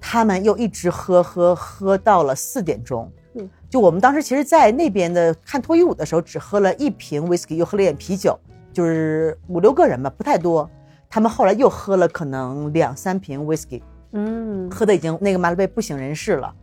[0.00, 3.10] 他们又一直喝喝喝到了四点钟。
[3.34, 8.38] 嗯，就我们当时其实，在那边的看脱衣舞的时候，只喝了一瓶 whisky，又喝了一点啤酒，
[8.72, 10.68] 就是五六个人吧，不太多。
[11.10, 13.82] 他们后来又喝了可能两三瓶 whisky，
[14.12, 16.54] 嗯，喝的已经那个马勒贝不省人事了。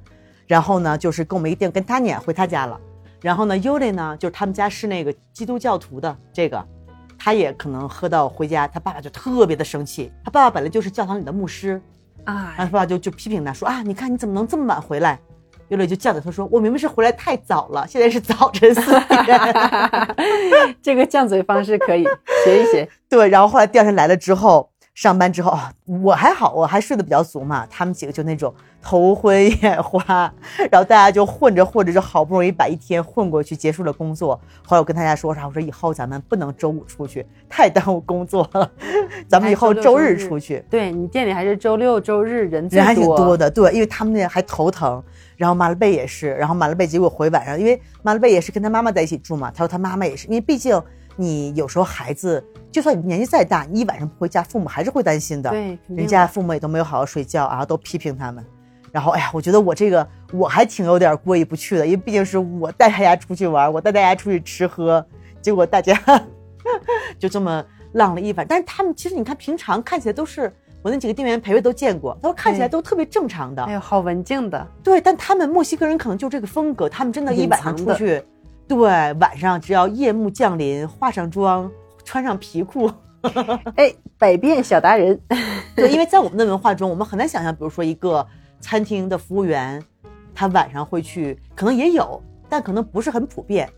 [0.47, 2.79] 然后呢，就是跟我们一定跟他撵回他家了。
[3.21, 6.63] 然后呢，尤里呢，就是他们家是那个基督教徒的这个，
[7.17, 10.11] 他也可能喝到回家，他爸爸就特别的生气。
[10.23, 11.81] 他爸爸本来就是教堂里的牧师，
[12.23, 15.19] 然后哎他，爸爸就就批评他说啊，你看你怎么能这么晚回来？
[15.69, 19.39] 尤里就犟着他说，我明明是回来太早了，现在是早晨四点。
[20.83, 22.03] 这个犟嘴方式可以
[22.43, 22.87] 学一学。
[23.09, 27.67] 对，然后后来第二天来了之后，上班之后啊，我还好，我还睡得比较足嘛。
[27.69, 30.33] 他们几个就那种头昏眼花，
[30.71, 34.39] 然后大家就混着混着，就好不容易把一天混过去，结束了工作。
[34.65, 38.71] 后来我跟大家说啥，我说以后咱们不能周五出去，太耽误工作了，
[39.27, 40.63] 咱们以后周日出去。
[40.69, 45.03] 对你店里还是周六周日人人还挺多多的，对，因为他们那还头疼，
[45.35, 50.81] 然后马勒贝也是，然后马勒贝结果回晚上，因为马勒贝也是跟他妈妈在一起住嘛，他说他妈妈也是，因为毕竟
[51.15, 58.45] 你有时候孩子就算你年纪再大，你一晚上不回家，父母还是会担心的，对，人家父母也都没有好好睡觉，然后都批评他们，
[58.91, 65.05] 然后哎呀，我觉得我这个我还挺有点过意不去的，因为毕竟是我带大家出去玩，我带大家出去吃喝，
[65.41, 65.97] 结果大家
[67.17, 67.63] 就这么
[67.93, 68.45] 浪了一晚。
[68.47, 70.51] 但是他们其实你看平常看起来都是
[70.81, 78.21] 我那几个店员培培都见过，他说看起来都特别正常的，哎呦，好文静的，对，但他们墨西哥人可能就这个风格，他们真的，一晚上出去，
[78.67, 78.77] 对，
[79.19, 81.71] 晚上只要夜幕降临，化上妆，
[82.03, 82.91] 穿上皮裤，
[83.77, 85.19] 哎，百变小达人，
[85.75, 88.25] 对，因为在我们的文化中，我们很难想象，比如说一个
[88.59, 89.81] 餐厅的服务员，
[90.33, 93.69] 他晚上会去，可能也有，但可能不是很普遍。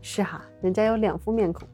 [0.00, 1.66] 是哈，人家有两副面孔，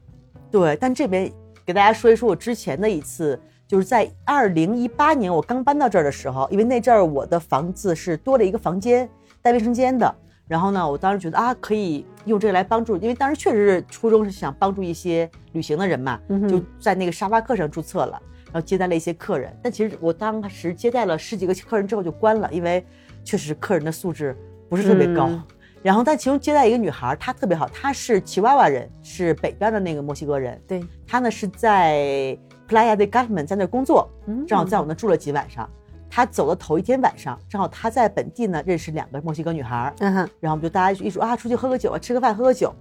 [0.49, 1.31] 对，但这边
[1.63, 9.07] 给大家说一说我之前的一次，就是在二零一八年我刚搬到这儿的时候，因为那阵儿我的房子是多了一个房间
[9.43, 10.15] 带卫生间的，
[10.47, 22.85] 然后呢，我当时觉得啊，可以用这个来帮助，因为当时确实是初衷是想帮助一些旅行的人嘛，嗯就在那个沙发客上注册了，然后接待了一些客人，但其实我当时接待了十几个客人之后就关了，因为
[23.23, 24.37] 确实客人的素质
[24.69, 25.27] 不是特别高。
[25.27, 25.43] 嗯
[25.85, 30.59] 然后，但其中接待一个女孩，她特别好，她是奇娃娃人，是北边的那个墨西哥人。
[30.67, 32.35] 对，她呢是在
[32.67, 35.69] Playa de Carmen 在那工作，嗯正好在我那住了几晚上。
[36.15, 42.73] 她走的头一天晚上，正好他在本地呢认识两个墨西哥女孩，嗯哼，然后我们就大家一说啊，出去喝个酒啊，吃个饭喝个酒，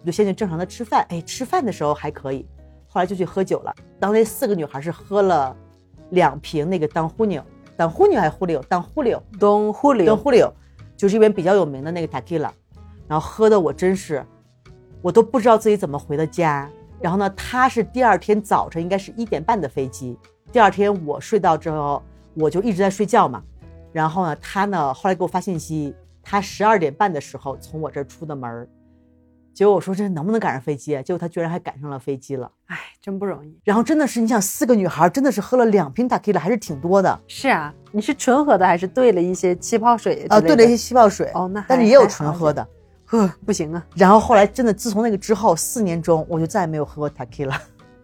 [0.00, 1.06] 我就先去正常的吃饭。
[1.08, 2.44] 哎，吃饭的时候还可以，
[2.88, 3.72] 后来就去喝酒了。
[4.00, 5.56] 当那四个女孩是喝了
[6.08, 7.40] 两瓶那个当呼牛，
[7.76, 8.60] 当呼牛还是呼溜？
[8.62, 10.52] 当呼溜，东呼跟溜，呼溜，
[10.96, 12.50] 就是这边比较有名的那个 tequila，
[13.06, 14.26] 然后喝的我真是，
[15.00, 16.68] 我都不知道自己怎么回的家。
[17.00, 20.18] 然后呢，他是第二天早晨应该是一点半的飞机，
[20.50, 22.02] 第二天我睡到之后，
[22.34, 23.42] 我就一直在睡觉嘛。
[23.92, 28.68] 然后呢，他呢后来给我发信息，他十二点半的时候从我这儿出的门儿
[29.52, 31.02] 结果我说这能不能赶上飞机啊？
[31.02, 32.50] 结果他居然还赶上了飞机了。
[32.66, 33.58] 哎，真不容易。
[33.64, 37.20] 然后真的是，你想四个女孩真的是喝了两瓶 tequila，还是挺多的。
[37.26, 42.66] 是啊，你是纯喝的还是兑了一些气泡水啊，兑了一些气泡水，哦，那但是也有纯喝的。
[43.06, 47.58] 呵，不行啊然后后来真的，自从那个之后，四年中我就再也没有喝过 tequila。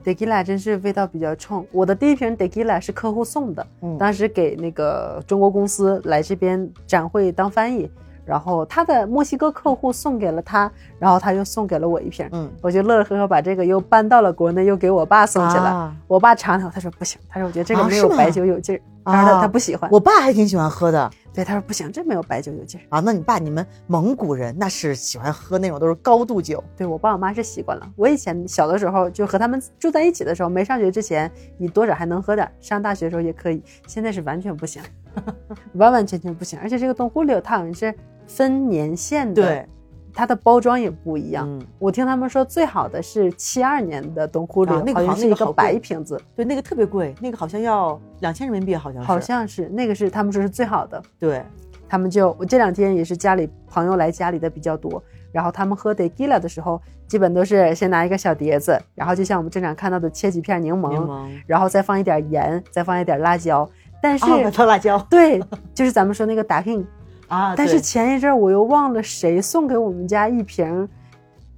[0.07, 1.67] ，tequila 真是味道比较冲。
[1.73, 7.91] 我的第一瓶 tequila 是客户送的，嗯当时给那个中国公司来这边展会当翻译，
[8.25, 15.65] 然后他的墨西哥客户送给了他，然后他又送给了我一瓶，嗯，我就乐乐呵呵把这个又搬到了国内，又给我爸送去了。
[15.65, 18.81] 啊我爸尝了，他说不行，他说我觉得这个没有白酒有劲儿，
[19.13, 22.83] 他说他啊他不喜欢，我爸还挺喜欢喝的对他说不行，这没有白酒有劲儿。
[22.89, 23.01] 啊。
[23.01, 27.89] 那你爸，你们蒙古人那是喜欢喝那种都是高度酒，对我爸我妈是习惯了。
[27.97, 33.63] 我以前小的时候就和他们住在一起的时候，没上学之前，你多少还能喝点儿，上大学的时候也可以。
[33.87, 34.83] 现在是完全不行，
[35.75, 36.59] 完完全全不行。
[36.63, 37.95] 而且这个东湖柳它好像是
[38.27, 39.69] 分年限的，对，
[40.17, 41.47] 它的包装也不一样。
[41.47, 49.07] 嗯，我听他们说最好的是七二年的东湖柳，啊那个好像是一个白瓶子，对，那个特别贵，那个好像要两千人民币，好像是。
[49.07, 51.03] 好像是那个是他们说是最好的。
[51.19, 51.45] 对，
[51.87, 63.69] 他们就我这两天也是家里朋友来家里的比较多，然后他们喝 tequila 的时候，基本都是先拿一个小碟子，然后就像我们正常看到的切几片柠檬，柠檬然后再放一点盐，再放一点辣椒。
[64.03, 64.25] 但是、
[64.65, 65.43] 辣椒对，
[65.75, 66.85] 就是咱们说那个打 king，
[67.29, 70.89] 啊，但是前一阵儿我又忘了谁送给我们家一瓶，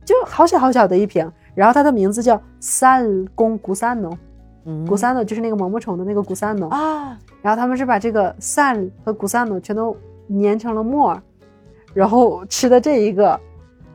[0.04, 4.16] 就好小好小的一瓶，然后它的名字叫 Sal con gusano，
[4.64, 4.86] 嗯。
[4.86, 9.96] gusano 就是那个毛毛虫的那个 gusano，、啊，然后他们是把这个 San 和 gusano 全都
[10.28, 11.22] 粘成了沫儿，
[11.92, 13.38] 然后吃的这一个，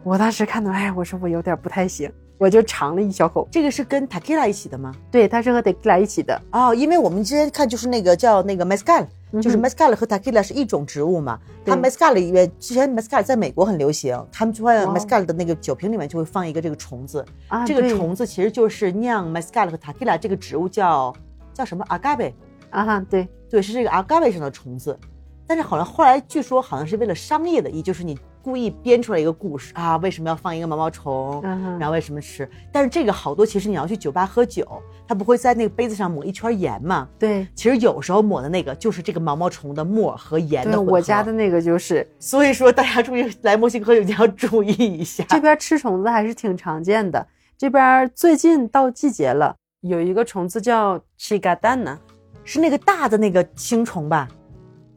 [0.04, 3.48] 我当时看到，哎，我说我有点不太行，我就尝了一小口。
[3.52, 4.94] 这个是跟 tequila 一起的吗？
[5.10, 9.06] 对，它是和 tequila 一起的，哦，因为我们之前看就是那个叫那个 mezcal
[9.42, 11.40] 就是 m mescal 和 tequila 是一种植物嘛。
[11.66, 21.14] 它 mescal 里面之前 mescal 在美国很流行，他们就会 mescal 的那个酒瓶里面就会放一个这个虫子，啊，这个虫子其实就是酿 mescal 和 tequila 这个植物叫
[21.54, 22.34] 叫什么？agave，
[22.70, 24.98] 啊哈，对，对，是这个 agave 上的虫子。
[25.46, 31.42] 但是好像后来据说好像是为了商业的意，就是你故意编出来一个故事啊，为什么要放一个毛毛虫，
[31.80, 32.48] 然后为什么吃？
[32.74, 34.68] 但是这个好多其实你要去酒吧喝酒，
[35.08, 37.08] 他不会在那个杯子上抹一圈盐嘛？
[37.18, 37.48] 对。
[37.56, 45.24] 其实有时候抹的那个就是这个毛毛虫的沫和盐的对，混合我家的，那个就是所以说大家注意来墨西哥一定要注意一下。
[45.30, 47.26] 这边吃虫子还是挺常见的。
[47.58, 51.98] 这边最近到季节了，有一个虫子叫 c h i g a d a n a
[52.44, 54.28] 是那个大的那个青虫吧？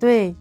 [0.01, 0.35] 对，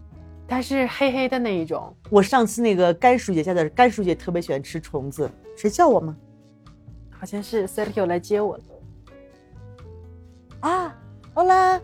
[0.48, 1.94] 它是黑黑的那一种。
[2.10, 6.16] 我上次那个甘叔姐家的甘叔姐特别喜欢吃虫子，谁叫我吗？
[7.10, 8.64] 好像是 Sergio 来接我了。
[10.60, 10.94] 啊
[11.34, 11.80] ，Hola。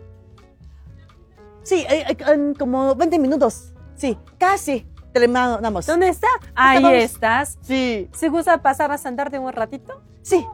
[1.63, 3.73] Sí, eh, eh, en como 20 minutos.
[3.95, 5.85] Sí, casi terminamos.
[5.85, 6.27] ¿Dónde está?
[6.55, 7.57] Ahí estás.
[7.61, 10.01] Sí, ¿Se gusta pasar a sentarte un ratito?
[10.21, 10.45] sí.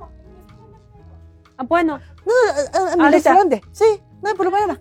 [1.58, 2.00] Ah, bueno.
[2.26, 3.10] No, eh, eh, en mi Ahorita.
[3.12, 3.62] restaurante.
[3.74, 3.84] Sí,
[4.22, 4.80] no hay problema.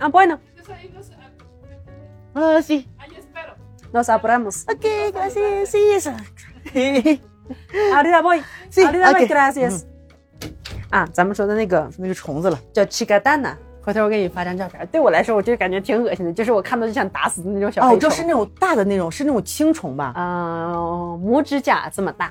[0.00, 0.38] Ah, bueno.
[0.50, 1.08] Entonces ahí, los,
[2.36, 2.86] Ah, sí.
[2.98, 3.54] ahí espero.
[3.92, 4.64] Nos apuramos.
[4.68, 5.70] Ok, gracias.
[5.70, 6.12] Sí, eso.
[7.94, 8.42] Ahorita voy.
[8.68, 9.22] Sí, Ahorita voy.
[9.24, 9.28] ok.
[9.28, 9.86] Gracias.
[10.90, 12.60] 啊，咱们说的那个那个虫子了。
[12.74, 14.86] 叫 chigatana，回头我给你发张照片。
[14.92, 18.00] 对我来说，我就感觉挺恶心的，就是我看到就想打死的那种小哦，黑虫。
[18.00, 20.12] 就是那种大的那种，是那种青虫吧？
[20.14, 22.30] 嗯、拇指甲这么大，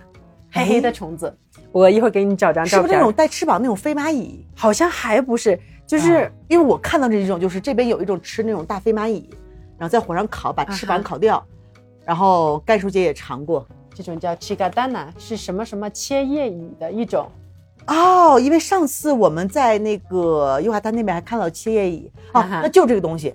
[0.52, 1.36] 黑黑的虫子。
[1.72, 2.82] 我一会儿给你找张照片。
[2.82, 4.46] 是不是那种带翅膀那种飞蚂蚁？
[4.56, 9.28] 好像还不是，就是、啊因为我看到这一种，就是这边有一种吃那种大飞蚂蚁，
[9.78, 11.44] 然后在火上烤，把翅膀烤掉。
[12.04, 13.66] 然后甘叔姐也尝过。
[13.94, 17.30] 这种叫 chigadana，是什么什么切叶蚁的一种。
[17.88, 23.34] 哦，因为上次我们在那个优华丹那边还看到切叶蚁，哦，啊那就这个东西，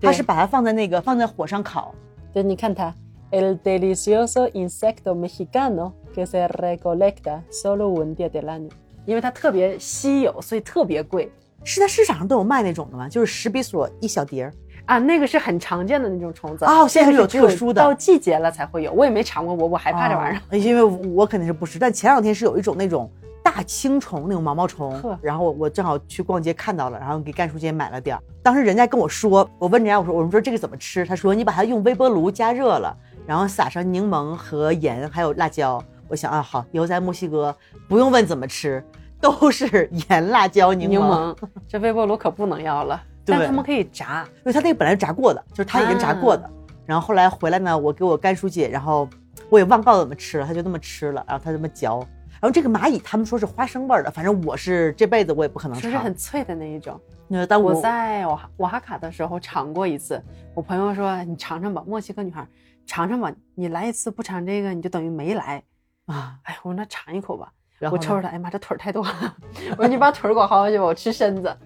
[0.00, 1.94] 它是把它放在那个放在火上烤。
[2.32, 2.92] 对，你看它
[3.30, 8.70] ，el delicioso insecto mexicano que se recolecta solo un día del año，
[9.06, 11.30] 因为它特别稀有，所以特别贵
[11.62, 13.08] 是在市场上都有卖那种的吗？
[13.08, 14.52] 就是十比索一小碟儿。
[14.90, 14.98] 啊。
[14.98, 18.92] 那个是很常见的那种虫子哦现在是有特殊的到季节了才会有。
[18.92, 20.42] 我也没尝过，我我害怕这玩意儿。
[20.50, 21.78] 儿，因为我肯定是不吃。
[21.78, 23.10] 但前两天是有一种那种
[23.42, 28.22] 大青虫，那种毛毛虫，然后我我正好去逛街看到了，然后给甘叔姐买了点儿。
[28.42, 31.04] 当时人家跟我说，我问人家我说我们说这个怎么吃？
[31.04, 35.82] 他说你把它用微波炉加热了，然后撒上柠檬和盐还有辣椒。
[36.08, 37.54] 我想啊好，以后在墨西哥
[37.88, 38.82] 不用问怎么吃，
[39.20, 40.90] 都是盐、辣椒、柠檬。
[40.90, 41.36] 柠檬，
[41.68, 43.00] 这微波炉可不能要了。
[43.24, 46.44] 对但他们可以炸，因为他那个本来是炸过的，就是他已经炸过的。
[46.44, 46.50] 啊
[46.86, 49.08] 然后后来回来呢，我给我干叔姐，然后
[49.48, 51.98] 我也忘告诉怎么吃了，他就那么吃了，然后他这么嚼。
[52.40, 56.02] 然后这个蚂蚁他们说是花生味儿的，反正我是这辈子我也不可能说是尝。
[56.02, 57.00] 很脆的那一种。
[57.28, 60.20] 那但我我在瓦哈瓦哈卡的时候尝过一次，
[60.52, 62.44] 我朋友说你尝尝吧，墨西哥女孩
[62.86, 65.62] 尝尝吧，你来一次不尝这个你就等于没来。
[66.06, 69.36] 啊，哎，我说那尝一口吧，然后我抽出来，哎呀妈，这腿儿太多了。
[69.78, 71.56] 我说你把腿儿给我薅下去吧，我吃身子。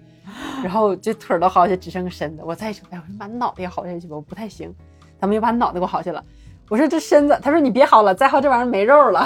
[0.63, 2.43] 然后这腿儿都薅下去，只剩个身子。
[2.45, 4.73] 我再一瞅，哎，我说你把脑袋也薅下去吧，我不太行。
[5.19, 6.23] 他们又把脑袋给我薅下了。
[6.67, 9.25] 我说这身子，他说你别薅了，再薅这玩意儿没肉了。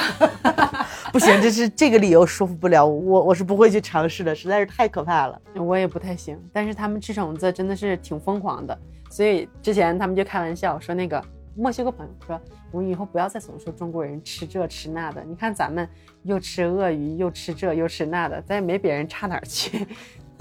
[1.11, 5.41] 不行，这是这个理由说服不了我，我是不会去尝试的，实在是太可怕了。
[5.55, 8.77] 我也不太行，但是他们吃虫子真的是挺疯狂的，
[9.09, 11.23] 所以之前他们就开玩笑说那个
[11.55, 12.39] 墨西哥朋友说，
[12.71, 15.87] 我们以后不要再总说中国人吃这吃那的，你看咱们
[16.23, 19.87] 又吃鳄鱼，又吃这又吃那的，咱也没别人差哪儿去，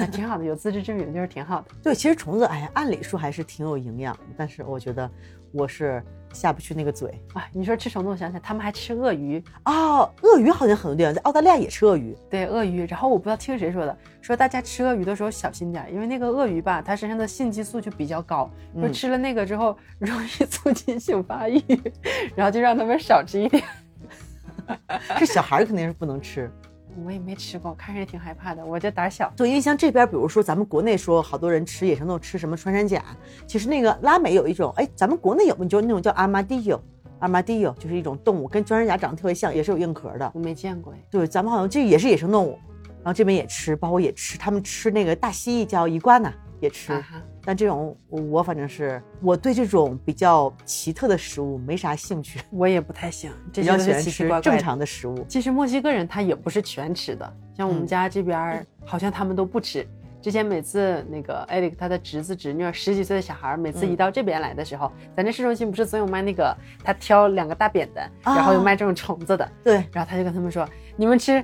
[0.00, 1.68] 那挺好的，有自知之明就是挺好的。
[1.82, 5.10] 对，其实虫子，哎呀，按理说还是挺有营养的，但是我觉得
[5.50, 6.00] 我是
[6.32, 7.20] 下不去那个嘴。
[7.34, 12.16] 啊，你说吃虫子，我想起来他们还吃鳄鱼，哦，鳄鱼好像很多地方在澳大利亚也吃鳄鱼。
[12.30, 21.60] 对鳄鱼，然后我不知道听谁说的，说大家吃鳄鱼的时候小心点，因为那个鳄鱼吧，它身上的性激素就比较高，说嗯吃了那个之后容易促进性发育，
[22.36, 23.64] 然后就让他们少吃一点。
[25.18, 26.48] 这小孩儿肯定是不能吃。
[27.04, 29.32] 我也没吃过，看着也挺害怕的，我这胆儿小。
[29.36, 33.04] 对，因为像这边，比如说咱们国内说好多人吃野生动物吃什么穿山甲，
[33.46, 36.80] 其实那个拉美有一种，哎，咱们国内有没有就是那种叫阿玛迪尤，
[37.20, 40.30] 阿玛迪尤就是一种动物，跟穿山甲长得特别像，也是有硬壳的。
[40.34, 42.58] 我没见过哎，对，咱们好像这也是野生动物，
[43.02, 46.92] 然后这边也吃，包括也吃，他们吃那个大蜥蜴叫伊瓜纳也吃，
[47.44, 54.40] 但这种我我反正是我对这种比较奇特的食物没啥兴趣， 我也不太行， 这比些都是奇较喜欢吃奇怪怪。
[54.40, 55.24] 正常的食物。
[55.28, 59.86] 其实墨西哥人他也不是全吃的，像我们嗯家这边儿好像他们都不吃。
[60.20, 70.68] 之前每次那个艾利克他的侄子侄女十几岁的小孩儿，每次嗯一到这边来的时候，咱这市中心不是总有卖那个他挑两个大扁担，啊然后有卖这种虫子的，对，然后他就跟他们说，
[71.00, 71.42] 你们吃，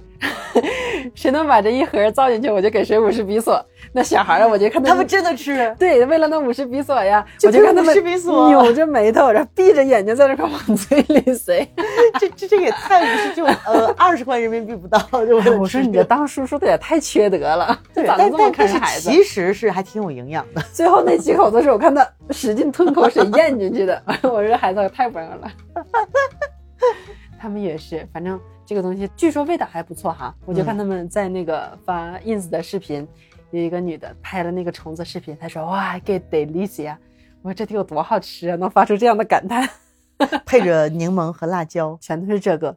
[1.14, 3.64] 谁能把这一盒造进去，我就给谁五十比索。
[3.92, 11.64] 那小孩儿，我就看他们真的吃，对，为了那五十比索呀，就我就看他们50比索扭着眉头，然后闭着眼睛在那块往嘴里塞。
[12.18, 19.08] 这这这也太不是就呃二十块人民币不到，就为了我说你这当叔叔的也太缺德了，对，咋能这么但但但是看孩子？
[19.08, 20.60] 其实是还挺有营养的。
[20.74, 24.02] 最后那几口子是我看他使劲吞口水咽进去的。
[24.22, 25.48] 我说这孩子太棒了。
[27.44, 30.34] 他们也是，反正这个东西据说味道还不错哈。
[30.46, 33.06] 我就看他们在那个发 ins 的视频，
[33.50, 36.96] 有一个女的拍了那个虫子视频，她说哇，get delicia。
[37.42, 39.68] 我说这得有多好吃啊，能发出这样的感叹。
[40.46, 42.74] 配着柠檬和辣椒， 全都是这个。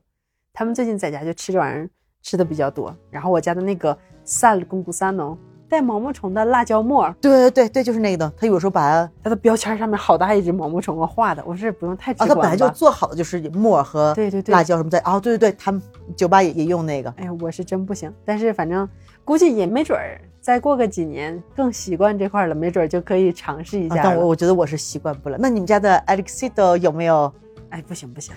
[0.51, 1.89] 他们最近在家就吃这玩意儿
[2.21, 2.93] 吃的比较多。
[3.09, 5.37] 然后我家的那个 g u s a n o
[5.69, 8.33] 带毛毛虫的辣椒末，对对对对，就是那个的。
[8.37, 12.35] 他有时候把它它的标签上面好大一只毛毛虫啊画的，我是不用太直啊，观吧？
[12.35, 15.81] 他本来就做好的就是沫和对对对辣椒什么在哦，对对对，他们
[16.15, 17.13] 酒吧也也用那个。
[17.17, 18.11] 哎呀，我是真不行。
[18.23, 18.87] 但是反正
[19.25, 23.95] 估计也没准儿，再过个几年更习惯这块儿了，没准儿就可以尝试一下。
[23.95, 25.37] 啊但我我觉得我是习惯不了。
[25.39, 27.31] 那你们家的 Alexido 有没有？
[27.69, 28.33] 哎，不行不行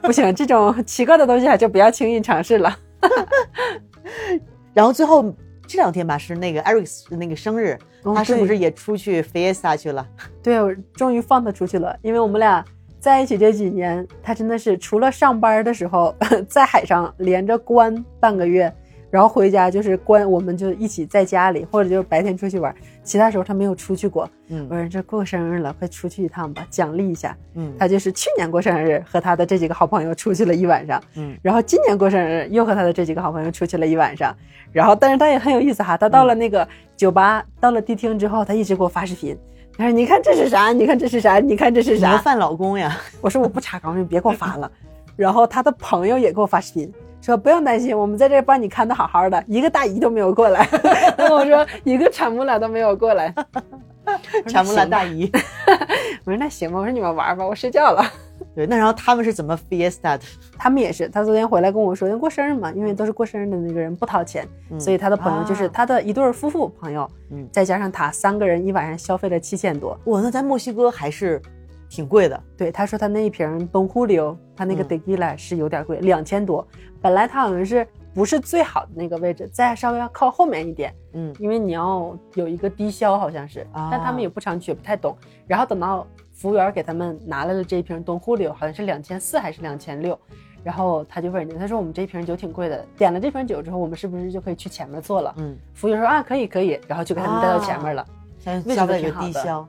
[0.00, 2.74] 不行，这种奇怪的东西还就不要轻易尝试了。
[4.72, 5.22] 然后最后
[5.72, 10.06] 这两天吧是那个 Eric 那个生日，哦他是不是也出去 Fiesta 去了？
[10.42, 12.62] 对，我终于放他出去了，因为我们俩
[13.00, 16.14] 在一起这几年，他真的是除了上班的时候
[16.46, 18.70] 在海上连着关半个月，
[19.10, 24.28] 然后回家就是关，我们就一起在家里，或者就是白天出去玩，其他时候他没有出去过。
[24.48, 27.36] 嗯我说这过生日了，快出去一趟吧，奖励一下。
[27.54, 34.34] 嗯他就是去年过生日和他的这几个好朋友出去了一晚上，嗯然后今年过生日又和他的这几个好朋友出去了一晚上，
[34.72, 39.36] 然后但是他也很有意思哈，他到了那个酒吧，到了迪厅之后，他一直给我发视频，
[39.76, 40.72] 他说你看这是啥？
[40.72, 41.38] 你看这是啥？
[41.38, 42.12] 你看这是啥？
[42.12, 42.98] 模范老公呀！
[43.20, 44.70] 我说我不查岗，你别给我发了。
[45.16, 46.92] 然后他的朋友也给我发视频，
[47.22, 50.68] 说不用担心，我们在这帮你看的好好的，一个大姨都没有过来。
[51.16, 53.32] 然后我说一个产木兰都没有过来。
[54.48, 55.30] 产木兰大姨。
[56.26, 58.04] 我说那行吧，我说你们玩吧，我睡觉了。
[58.54, 60.20] 对，那然后他们是怎么 Fiesta 的？
[60.58, 64.46] 他们也是，他昨天回来跟我说，因为过生日嘛，因为都是过生日的那个人不掏钱，
[64.78, 69.98] 所以他的朋友就是啊他的一对夫妇朋友，嗯再加上他三个人一晚上消费了七千多。
[70.06, 71.40] 哇，那在墨西哥还是
[71.92, 72.42] 挺贵的。
[72.56, 76.66] 对，他说他那一瓶东忽溜，他那个嗯 tequila 是有点贵，两千多。
[77.02, 85.14] 本来他好像是不是最好的那个位置，再稍微要靠后面一点，嗯，因为你要有一个低消，好像是，啊但他们也不常去，也不太懂。
[85.46, 90.18] 然后等到服务员给他们拿来了这一瓶东忽溜，好像是两千四还是两千六，
[90.64, 95.34] 然后他就问人家，他说我们这瓶酒挺贵的，点了这瓶酒之后，我们是不是就可以去前面坐了？
[95.36, 98.06] 嗯，服务员说啊，可以可以，然后就给他们带到前面了。
[98.38, 99.68] 先位置消费挺好的低消。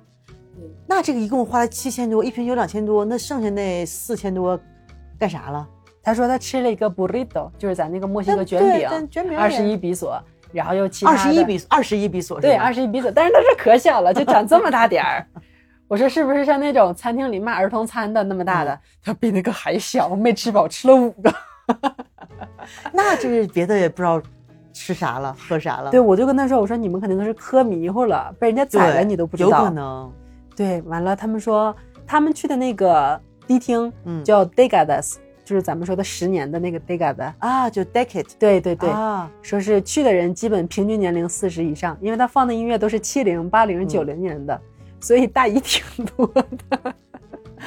[0.86, 4.60] 那这个一共花了七千多，一瓶酒两千多，那剩下那四千多
[5.18, 5.68] 干啥了？
[6.01, 15.26] 他说他吃了一个 burrito，就是咱那个墨西哥卷饼，卷饼二十一比索，然后又其他二十一比二十一比索对吧二十一比索，但是它是可小了，就长这么大点儿。
[15.88, 18.80] 我说是不是像那种餐厅里卖儿童餐的那么大的？
[19.04, 21.34] 他比那个还小，没吃饱，吃了五个。
[22.91, 24.22] 那这是别的也不知道
[24.74, 25.91] 吃啥了，喝啥了。
[25.91, 29.49] 对，我就跟他说，我说你们肯定都是喝迷糊了，被人家宰了，你都不知道。
[29.49, 30.12] 有可能。
[30.56, 31.76] 对，完了他们说
[32.06, 37.34] 他们去的那个迪厅嗯叫 Degadas，、就是咱们说的十年的那个 Degadas。
[37.39, 38.28] 啊，就 decade。
[38.38, 44.60] 对对对，啊，说是去的人基本平均年龄四十以上，因为他放的音乐都是七零、八零、九零年的，
[44.99, 46.28] 所以大姨挺多
[46.70, 46.95] 的。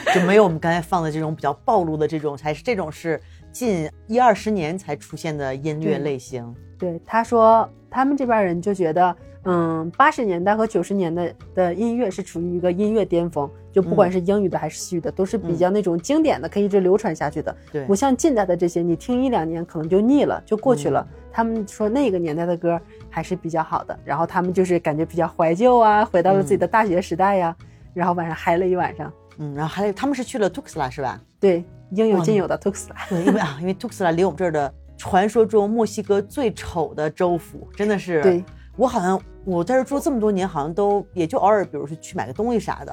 [0.14, 3.18] 就没有我们刚才放的这种比较暴露的这种，才是这种是
[3.50, 6.54] 近一二十年才出现的音乐类型。
[6.78, 9.16] 对，他说他们这边人就觉得，
[9.48, 17.56] 嗯，八十年代和九十年代的音乐是处于一个音乐巅峰，就不管是英语的还是西语的，都是比较那种经典的，可以一直流传下去的。
[17.72, 21.06] 对不像近代的这些，你听一两年可能就腻了，就过去了。
[21.30, 27.54] 他们说那个年代的歌还是比较好的，然后他们就是感觉比较怀旧啊，回到了自己的大学时代呀、
[27.94, 29.12] 然后晚上嗨了一晚上。
[29.38, 31.20] 嗯，然后还有他们是去了 Tuxtla 是吧？
[31.38, 32.94] 对，应有尽有的 Tuxtla。
[33.08, 38.22] 对，因为啊，因为 Tuxtla 离我们这儿的传说中墨西哥最丑的州府，真的是。
[38.22, 38.42] 对，
[38.76, 42.92] 我好像我在这住这么多年，好像都也就偶尔，比如说去买个东西啥的，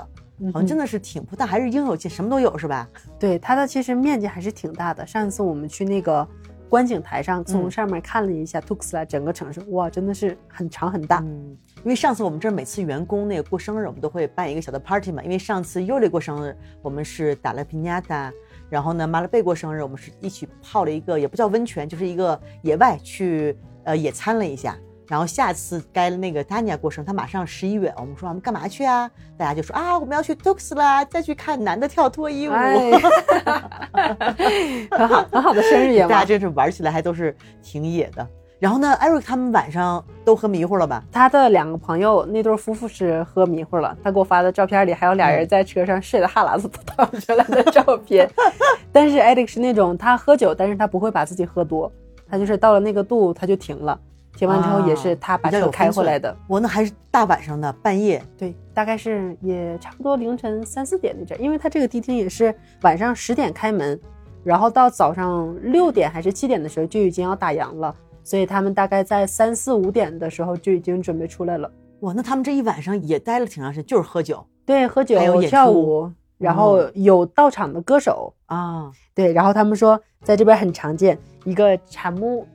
[0.53, 0.83] 好像真的。
[0.85, 2.87] 是挺不，但还是应有尽，什么都有是吧？
[3.17, 5.07] 对，它的其实面积还是挺大的。
[5.07, 6.27] 上一次我们去那个
[6.69, 11.19] 观景台上，从嗯上面看了一下 Tuxtla 整个城市，哇，真的是很长很大。
[11.25, 15.23] 嗯，因为上次我们这儿每次员工那个过生日，我们都会办一个小的 party 嘛。
[15.23, 18.31] 因为上次尤里过生日，我们是打了 piñata，
[18.69, 24.77] 然后呢，马拉贝过生日，我们是一起泡了一个也不叫温泉，就是一个野外去呃野餐了一下。
[25.07, 29.09] 然后下次该那个 Tanya 过生，他马上十一月，我们说我们干嘛去啊？
[29.37, 32.51] 大家就说啊，我们要去 Tux 啦，再去看男的跳脱衣舞。
[32.51, 32.91] 哎，
[34.91, 36.09] 很好很好的生日愿望。
[36.09, 38.27] 大家真是玩起来还都是挺野的。
[38.59, 41.03] 然后呢，Eric 他们晚上都喝迷糊了吧？
[41.11, 48.29] 他的两个朋友那对夫妇是喝迷糊了，他给我发的照片里还有俩人在车上睡得哈喇子都淌出来的照片。
[48.89, 51.91] 但是 Eric 是那种他喝酒，但是他不会把自己喝多，
[52.29, 53.99] 他就是到了那个度他就停了，
[54.43, 56.35] 停完之后也是他把车比较有分寸开回来的。
[56.47, 63.97] 我那还是大晚上的半夜，对，大概是也差不多凌晨三四点那阵儿，因为他这个迪厅也是晚上十点开门，
[64.43, 71.71] 然后到早上六点还是七点的时候就已经要打烊了，所以他们大概在三四五点的时候就已经准备出来了。
[72.01, 78.91] 哇，那他们这一晚上也待了挺长时间，就是喝酒对，喝酒还有跳舞，然后有到场的歌手，啊。
[79.15, 81.15] 对，然后他们说在这边很常见
[81.45, 82.47] 一个产木，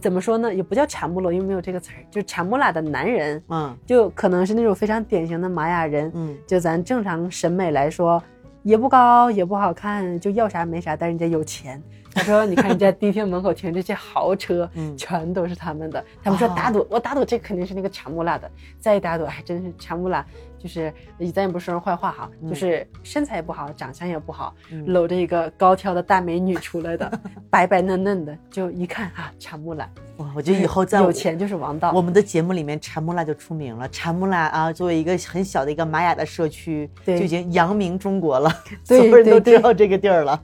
[0.00, 0.52] 怎么说呢？
[0.54, 8.22] 也不叫产木罗，因为没有这个词儿，就是产木拉的男人，嗯就可能是那种非常典型的玛雅人，嗯，就咱正常审美来说，
[8.62, 11.82] 也不高也不好看，就要啥没啥，但人家有钱。
[12.14, 18.50] 他说：“你看人家迪厅门口停这些豪车，嗯全都是他们的。”他们说哦打赌，我打赌这肯定是那个查木拉的。
[18.80, 20.24] 再一打赌，还真是查木拉，
[20.58, 20.92] 就是
[21.32, 29.88] 咱也不说人坏话哈，嗯就是身材也不好，长相也不好，嗯搂着一个高挑的大美女出来的， 白白嫩嫩的，就一看啊，查木拉，
[30.18, 31.92] 哇，我觉得以后在有钱就是王道。
[31.92, 33.88] 我们的节目里面，查木拉就出名了。
[33.90, 38.50] 查木拉啊，作为一个很小的一个玛雅的社区，就对已经扬名中国了，
[38.86, 40.42] 对所有人都知道这个地儿了。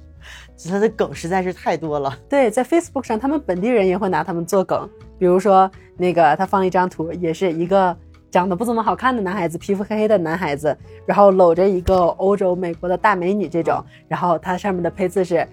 [0.70, 2.16] 他的梗实在是太多了。
[2.28, 4.88] 对，在 Facebook 上，他们本地人也会拿他们做梗，
[5.18, 7.94] 比如说那个他放了一张图，也是一个
[8.34, 10.76] 长得不怎么好看的男孩子，皮肤黑黑的男孩子，
[11.06, 15.46] 然后搂着一个欧洲、美国的大美女这种，然后他上面的配字是：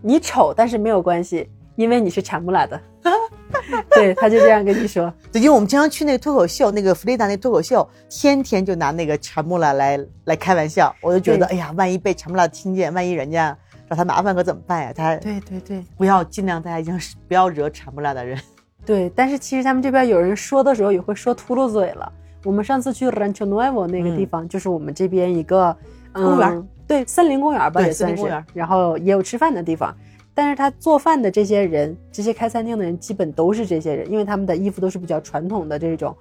[0.00, 2.80] 你丑，但是没有关系，因为你是产木拉的。
[3.90, 5.12] 对，他就这样跟你说。
[5.32, 13.58] 对，因为我们经常去那个脱口秀，那个弗雷达那脱口秀，天天就拿那个查木拉来来开玩笑，我就觉得，哎呀，万一被查木拉听见，万一人家
[13.90, 14.92] 找他麻烦可怎么办呀？
[14.94, 18.38] 他对对对不要尽量大家一定是不要惹查木拉的人。
[18.86, 22.12] 对，但是其实他们这边有人说的时候也会说秃噜嘴了。
[22.44, 25.76] 我们上次去 Rancho Nuevo 那个地方，就是我们这边一个、
[26.12, 28.44] 嗯、公园对，森林公园吧也算是。
[28.54, 29.94] 然后也有吃饭的地方。
[30.34, 36.16] 但是他做饭的这些人，这些开餐厅的人，基本都是这些人，因为他们的衣服都是比较传统的这种，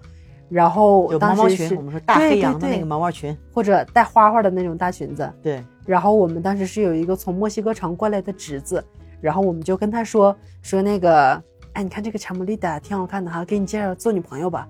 [0.50, 8.84] 然后有毛毛裙，我们说大对黑羊的那个毛毛裙，或者带花花的那种大裙子，对，然后我们当时是有一个从墨西哥城过来的侄子，
[9.22, 11.40] 然后我们就跟他说说那个，
[11.74, 14.68] 哎，你看这个查姆丽达挺好看的哈，给你介绍做女朋友吧。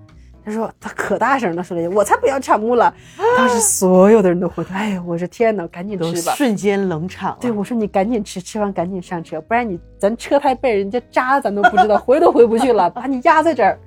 [0.48, 2.92] 他说他可大声了说了一句，我才不要产物了。
[3.36, 6.32] 当时所有的人都回头，哎呀，我说天哪，赶紧都吃吧。
[6.34, 7.38] 瞬间冷场了。
[7.38, 13.78] 对，我说你赶紧吃，吃完赶紧上车，不然你咱车胎被人家扎，咱都不知道，回都回不去了，把你压在这儿，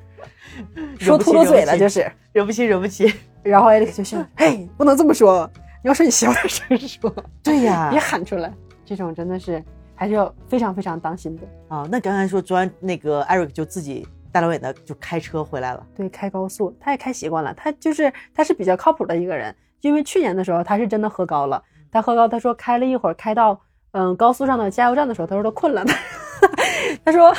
[1.00, 2.06] 说秃噜嘴了就是。
[2.34, 3.12] 惹不起，惹不起。
[3.42, 5.50] 然后艾利克就笑，嘿，不能这么说，
[5.84, 7.14] 你要说你小点声说。
[7.44, 8.54] 对呀别，喊出来，
[8.86, 9.62] 这种真的是
[9.96, 11.42] 还是要非常非常当心的。
[11.76, 15.86] 啊，那刚才说昨晚那个 Eric 就自己大老远的就开车回来了。
[15.96, 19.54] 对，开高速他也开习惯了，他就是他是比较靠谱的一个人。
[19.82, 21.62] 因为去年的时候他是真的喝高了，
[21.92, 23.60] 他喝高，他说开了一会儿，开到
[23.94, 25.84] 嗯高速上的加油站的时候，他说他困了，
[27.04, 27.34] 他说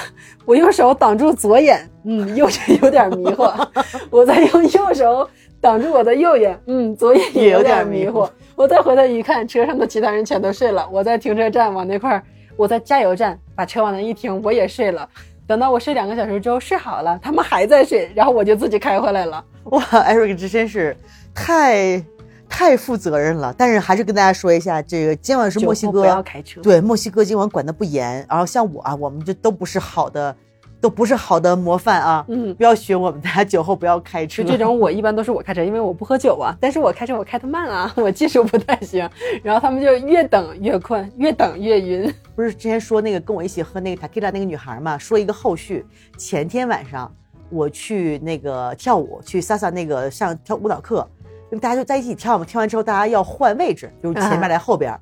[0.45, 3.55] 我用手挡住左眼，嗯，右眼有点迷惑，
[4.11, 5.29] 我再用右手
[5.61, 8.29] 挡住我的右眼，嗯，左眼也有有点迷糊点迷糊。
[8.57, 10.89] 我再回头一看，车上的其他人全都睡了。
[10.93, 12.23] 我在停车站往那块儿，
[12.57, 15.09] 我在加油站把车往那一停，我也睡了。
[15.53, 19.45] 等到我睡两个小时之后睡好了，他们还在睡，然后我就自己开回来了。
[19.65, 20.97] 哇，Eric 这真是
[21.35, 22.03] 太
[22.49, 23.55] 太负责任了。
[23.59, 26.63] 但是还是跟大家说一下，这个今晚是墨西哥，不要开车。
[26.63, 28.27] 对墨西哥今晚管的不严。
[28.31, 30.35] 然后像我啊，我们就都不是好的，
[30.83, 32.25] 都不是好的模范啊。
[32.29, 34.43] 嗯，不要学我们，大家酒后不要开车。
[34.43, 36.55] 就这种，我一般都是我开车，因为我不喝酒啊。
[36.61, 39.09] 但是我开车我开的慢啊，我技术不太行。
[39.45, 42.13] 然后他们就越等越困，越等越晕。
[42.35, 45.87] 不是之前说那个跟我一起喝那个 tequila 那个女孩嘛，说一个后续。
[46.19, 47.11] 前天晚上
[47.49, 51.09] 我去那个跳舞，去 Sasa 那个上跳舞蹈课，
[51.51, 54.93] 因为大家就在一起跳嘛，跳完之后大家要换位置，就是前面来后边。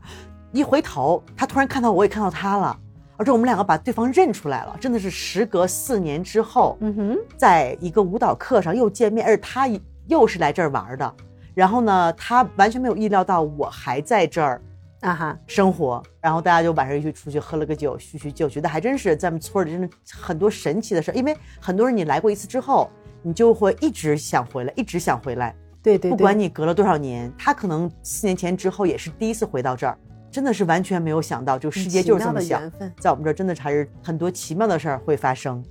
[0.52, 2.76] 一回头，他突然看到我，也看到他了，
[3.20, 9.68] 而且我们两个把对方认出来了，真的是时隔四年之后，嗯哼，在一个舞蹈课上又见面，而且他
[10.06, 11.14] 又是来这儿玩的。
[11.52, 14.58] 然后呢，他完全没有意料到我还在这儿
[15.02, 21.14] 啊哈，生活，然后大家就晚上一起出去喝了个酒，叙叙旧，觉得还真是咱们村里真的很多神奇的事儿。
[21.14, 22.88] 因为很多人你来过一次之后，
[23.20, 29.98] 你就会一直想回来，一直想回来，对对对，不管你隔了多少年，他可能四年前之后也是第一次回到这儿，
[30.30, 32.60] 真的是完全没有想到，这个世界就是这么小。
[32.98, 35.62] 在我们这儿真的是还是很多奇妙的事儿会发生。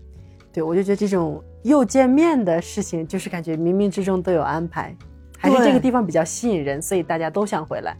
[0.52, 4.96] 对，我就觉得这种又见面的事情，就是感觉冥冥之中都有安排，
[5.38, 7.96] 还是这个地方比较吸引人，所以大家都想回来。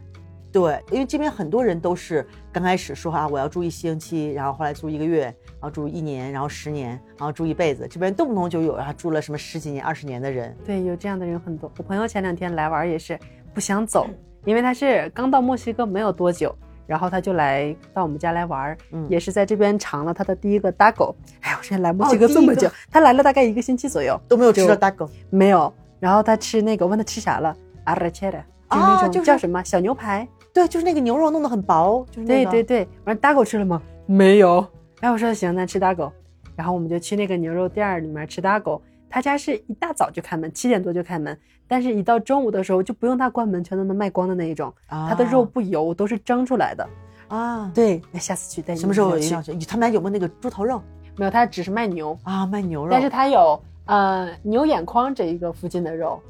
[0.52, 7.86] 对，因为这边很多人都是刚开始说啊，我要住一星期，然后后来住一个月，然后住一年，然后十年，然后住一辈子。
[7.88, 10.52] 这边动不动就有啊住了什么十几年、二十年的人。
[10.66, 11.70] 对，有这样的人很多。
[11.78, 13.16] 我朋友前两天来玩也是
[13.54, 14.08] 不想走，
[14.44, 16.54] 因为他是刚到墨西哥没有多久，
[16.86, 21.14] 然后他就来到我们家来玩，嗯也是在这边尝了他的第一个 dago。
[21.40, 25.72] 哎，我之前来墨西哥这么久，他来了大概一个星期左右都没有吃就到大狗没有。
[25.98, 30.26] 然后他吃那个，我问他吃啥了，arrachera，就那种啊就是叫什么小牛排。
[30.52, 33.80] 对，就是那个牛肉弄得很薄，就是那个对对对，完大狗吃了吗？
[34.06, 34.66] 没有。
[35.00, 36.10] 然后我说行，那吃大狗。
[36.56, 38.82] 然后我们就去那个牛肉店儿里面吃大狗。
[39.10, 41.36] 他家是一大早就开门，七点多就开门，
[41.66, 44.72] 但是一到中午的时候就不用他关门，全都能卖光的那一种。
[44.88, 46.88] 他的肉不油，都是蒸出来的。
[47.28, 49.66] 啊，对，那下次去带你什么时候一起一定要去？
[49.66, 50.80] 他们家有没有那个猪头肉
[51.16, 52.46] 没有，他只是卖牛，啊？
[52.46, 56.20] 卖牛肉，但是他有呃牛眼眶这一个附近的肉，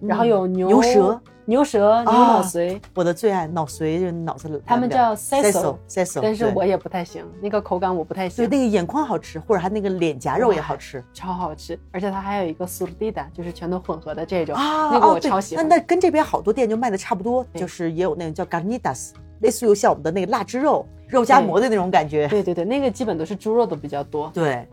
[0.00, 8.50] 然后有牛、嗯牛舌、牛舌、牛脑髓，我的最爱脑髓，就是脑子他们叫 seso seso，对但是我也不太行，那个口感我不太行对行。
[8.50, 14.90] 那个眼眶好吃，或者它那个脸颊肉也好吃超好吃，而且它还有一个 surdida，就是全都混合的这种，啊。
[14.92, 15.68] 那个我超喜欢。
[15.68, 22.28] 那那跟这边好多店就卖的差不多，就是也有那种叫 garnitas，类似于像我们的那个腊汁肉，肉夹馍的那种感觉。
[22.28, 24.30] 对对对，那个基本都是猪肉的比较多。
[24.32, 24.68] 对，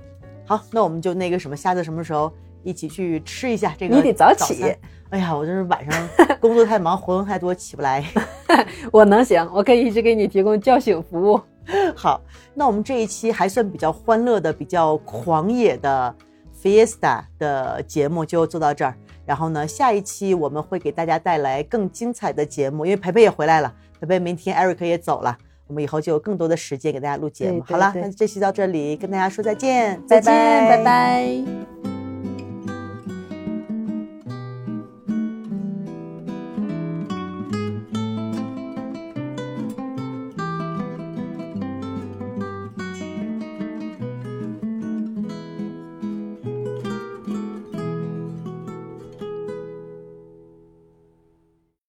[0.46, 2.32] 好，那我们就那个什么，下次什么时候
[2.68, 3.96] 一起去吃一下这个？
[3.96, 4.76] 你得早起。
[5.10, 6.10] 哎呀，我就是晚上
[6.42, 8.04] 工作太忙，活动太多，起不来。
[8.92, 11.40] 我能行，我可以一直给你提供叫醒服务。
[11.96, 12.22] 好，
[12.54, 16.14] 那我们这一期还算比较欢乐的、比较狂野的
[16.62, 18.94] Fiesta 的节目就做到这儿。
[19.26, 25.38] 然后呢，下一期我们会给大家带来更精彩的节目，因为培培也回来了，培培明天 Eric 也走了，
[25.68, 27.60] 我们以后就有更多的时间给大家录节目。
[27.60, 31.97] 对对好了，那这期到这里，跟大家说再见，再见，拜拜拜